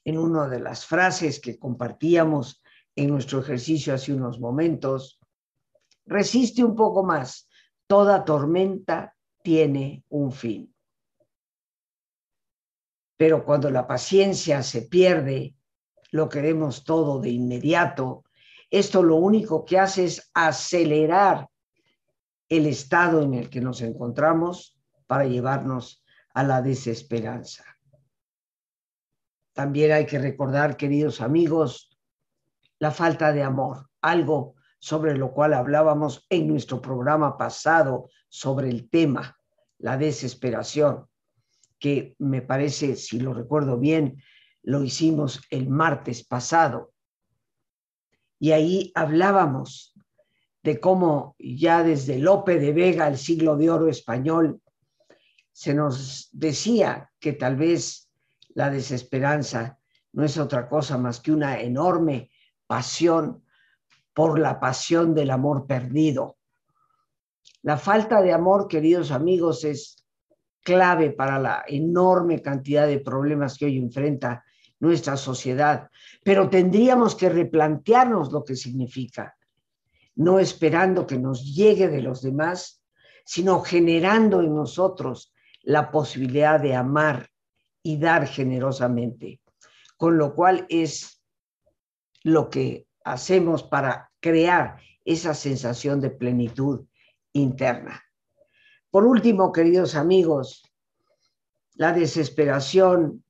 En 0.06 0.18
una 0.20 0.48
de 0.48 0.60
las 0.60 0.86
frases 0.86 1.40
que 1.40 1.58
compartíamos 1.58 2.62
en 2.96 3.10
nuestro 3.10 3.40
ejercicio 3.40 3.94
hace 3.94 4.14
unos 4.14 4.40
momentos, 4.40 5.20
resiste 6.06 6.64
un 6.64 6.76
poco 6.76 7.04
más, 7.04 7.50
toda 7.88 8.24
tormenta 8.24 9.16
tiene 9.44 10.04
un 10.10 10.32
fin. 10.32 10.74
Pero 13.18 13.44
cuando 13.44 13.70
la 13.72 13.88
paciencia 13.88 14.62
se 14.62 14.84
pierde, 14.84 15.56
lo 16.12 16.30
queremos 16.30 16.84
todo 16.84 17.20
de 17.20 17.32
inmediato, 17.32 18.24
esto 18.70 19.04
lo 19.04 19.16
único 19.16 19.66
que 19.66 19.80
hace 19.80 20.06
es 20.06 20.30
acelerar 20.34 21.50
el 22.50 22.68
estado 22.68 23.22
en 23.22 23.34
el 23.34 23.50
que 23.50 23.62
nos 23.62 23.82
encontramos 23.82 24.78
para 25.08 25.26
llevarnos 25.26 26.04
a 26.34 26.44
la 26.44 26.62
desesperanza. 26.62 27.75
También 29.56 29.94
hay 29.94 30.06
que 30.06 30.20
recordar, 30.20 30.76
queridos 30.76 31.22
amigos, 31.22 31.98
la 32.78 32.92
falta 32.92 33.32
de 33.32 33.42
amor, 33.42 33.90
algo 34.02 34.56
sobre 34.80 35.18
lo 35.18 35.32
cual 35.32 35.54
hablábamos 35.54 36.28
en 36.30 36.50
nuestro 36.50 36.82
programa 36.82 37.38
pasado 37.38 38.10
sobre 38.28 38.70
el 38.70 38.90
tema, 38.90 39.40
la 39.78 39.98
desesperación 39.98 41.08
que 41.80 42.16
me 42.20 42.42
parece, 42.42 42.98
si 42.98 43.18
lo 43.18 43.34
recuerdo 43.34 43.80
bien, 43.80 44.22
lo 44.62 44.84
hicimos 44.84 45.42
el 45.50 45.70
martes 45.70 46.26
pasado. 46.26 46.92
Y 48.38 48.52
ahí 48.52 48.92
hablábamos 48.94 49.94
de 50.64 50.82
cómo 50.82 51.38
ya 51.40 51.82
desde 51.82 52.20
Lope 52.20 52.60
de 52.60 52.74
Vega, 52.74 53.08
el 53.08 53.18
siglo 53.18 53.56
de 53.56 53.70
oro 53.70 53.88
español, 53.88 54.62
se 55.54 55.74
nos 55.74 56.28
decía 56.34 57.10
que 57.20 57.32
tal 57.32 57.56
vez 57.56 58.06
la 58.56 58.70
desesperanza 58.70 59.78
no 60.14 60.24
es 60.24 60.38
otra 60.38 60.68
cosa 60.68 60.98
más 60.98 61.20
que 61.20 61.32
una 61.32 61.60
enorme 61.60 62.32
pasión 62.66 63.44
por 64.14 64.40
la 64.40 64.60
pasión 64.60 65.14
del 65.14 65.30
amor 65.30 65.68
perdido. 65.68 66.38
La 67.62 67.78
falta 67.78 68.22
de 68.22 68.32
amor, 68.32 68.68
queridos 68.68 69.12
amigos, 69.12 69.66
es 69.66 70.06
clave 70.64 71.12
para 71.12 71.38
la 71.38 71.66
enorme 71.68 72.42
cantidad 72.42 72.88
de 72.88 73.00
problemas 73.00 73.58
que 73.58 73.66
hoy 73.66 73.78
enfrenta 73.78 74.44
nuestra 74.80 75.18
sociedad, 75.18 75.90
pero 76.24 76.50
tendríamos 76.50 77.16
que 77.16 77.30
replantearnos 77.30 78.32
lo 78.32 78.44
que 78.44 78.56
significa, 78.56 79.38
no 80.16 80.40
esperando 80.40 81.06
que 81.06 81.20
nos 81.20 81.44
llegue 81.56 81.90
de 81.90 82.02
los 82.02 82.22
demás, 82.22 82.82
sino 83.26 83.62
generando 83.62 84.42
en 84.42 84.56
nosotros 84.56 85.34
la 85.62 85.92
posibilidad 85.92 86.60
de 86.60 86.76
amar 86.76 87.30
y 87.86 87.98
dar 87.98 88.26
generosamente, 88.26 89.40
con 89.96 90.18
lo 90.18 90.34
cual 90.34 90.66
es 90.70 91.22
lo 92.24 92.50
que 92.50 92.88
hacemos 93.04 93.62
para 93.62 94.12
crear 94.20 94.82
esa 95.04 95.36
sensación 95.36 96.02
de 96.02 96.10
plenitud 96.10 96.88
interna. 97.32 98.04
Por 98.90 99.06
último, 99.06 99.52
queridos 99.52 99.94
amigos, 99.94 100.64
la 101.76 101.94
desesperación 101.94 103.24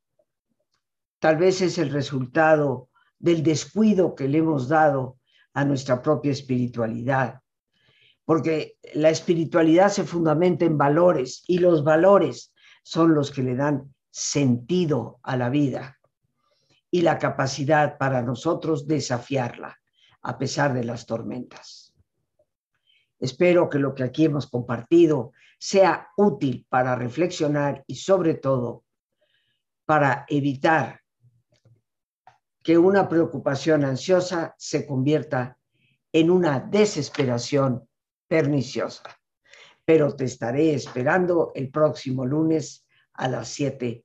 tal 1.19 1.35
vez 1.35 1.59
es 1.61 1.77
el 1.77 1.89
resultado 1.89 2.87
del 3.19 3.43
descuido 3.43 4.15
que 4.15 4.29
le 4.29 4.37
hemos 4.37 4.69
dado 4.69 5.19
a 5.53 5.65
nuestra 5.65 6.01
propia 6.01 6.31
espiritualidad, 6.31 7.41
porque 8.23 8.77
la 8.93 9.09
espiritualidad 9.09 9.89
se 9.89 10.05
fundamenta 10.05 10.63
en 10.63 10.77
valores 10.77 11.43
y 11.45 11.57
los 11.57 11.83
valores 11.83 12.53
son 12.83 13.13
los 13.13 13.31
que 13.31 13.43
le 13.43 13.55
dan 13.55 13.93
sentido 14.15 15.19
a 15.23 15.35
la 15.35 15.49
vida. 15.49 15.99
y 16.89 17.01
la 17.01 17.17
capacidad 17.17 17.97
para 17.97 18.21
nosotros 18.21 18.87
desafiarla 18.87 19.77
a 20.21 20.37
pesar 20.37 20.73
de 20.73 20.85
las 20.85 21.05
tormentas. 21.05 21.93
Espero 23.19 23.69
que 23.69 23.79
lo 23.79 23.93
que 23.93 24.03
aquí 24.03 24.23
hemos 24.23 24.47
compartido 24.49 25.33
sea 25.59 26.07
útil 26.15 26.65
para 26.69 26.95
reflexionar 26.95 27.83
y 27.85 27.95
sobre 27.95 28.35
todo 28.35 28.85
para 29.83 30.25
evitar 30.29 31.01
que 32.63 32.77
una 32.77 33.09
preocupación 33.09 33.83
ansiosa 33.83 34.55
se 34.57 34.85
convierta 34.87 35.57
en 36.13 36.31
una 36.31 36.61
desesperación 36.61 37.89
perniciosa. 38.29 39.03
Pero 39.83 40.15
te 40.15 40.23
estaré 40.23 40.73
esperando 40.73 41.51
el 41.55 41.69
próximo 41.69 42.25
lunes 42.25 42.85
a 43.15 43.27
las 43.27 43.49
7 43.49 44.04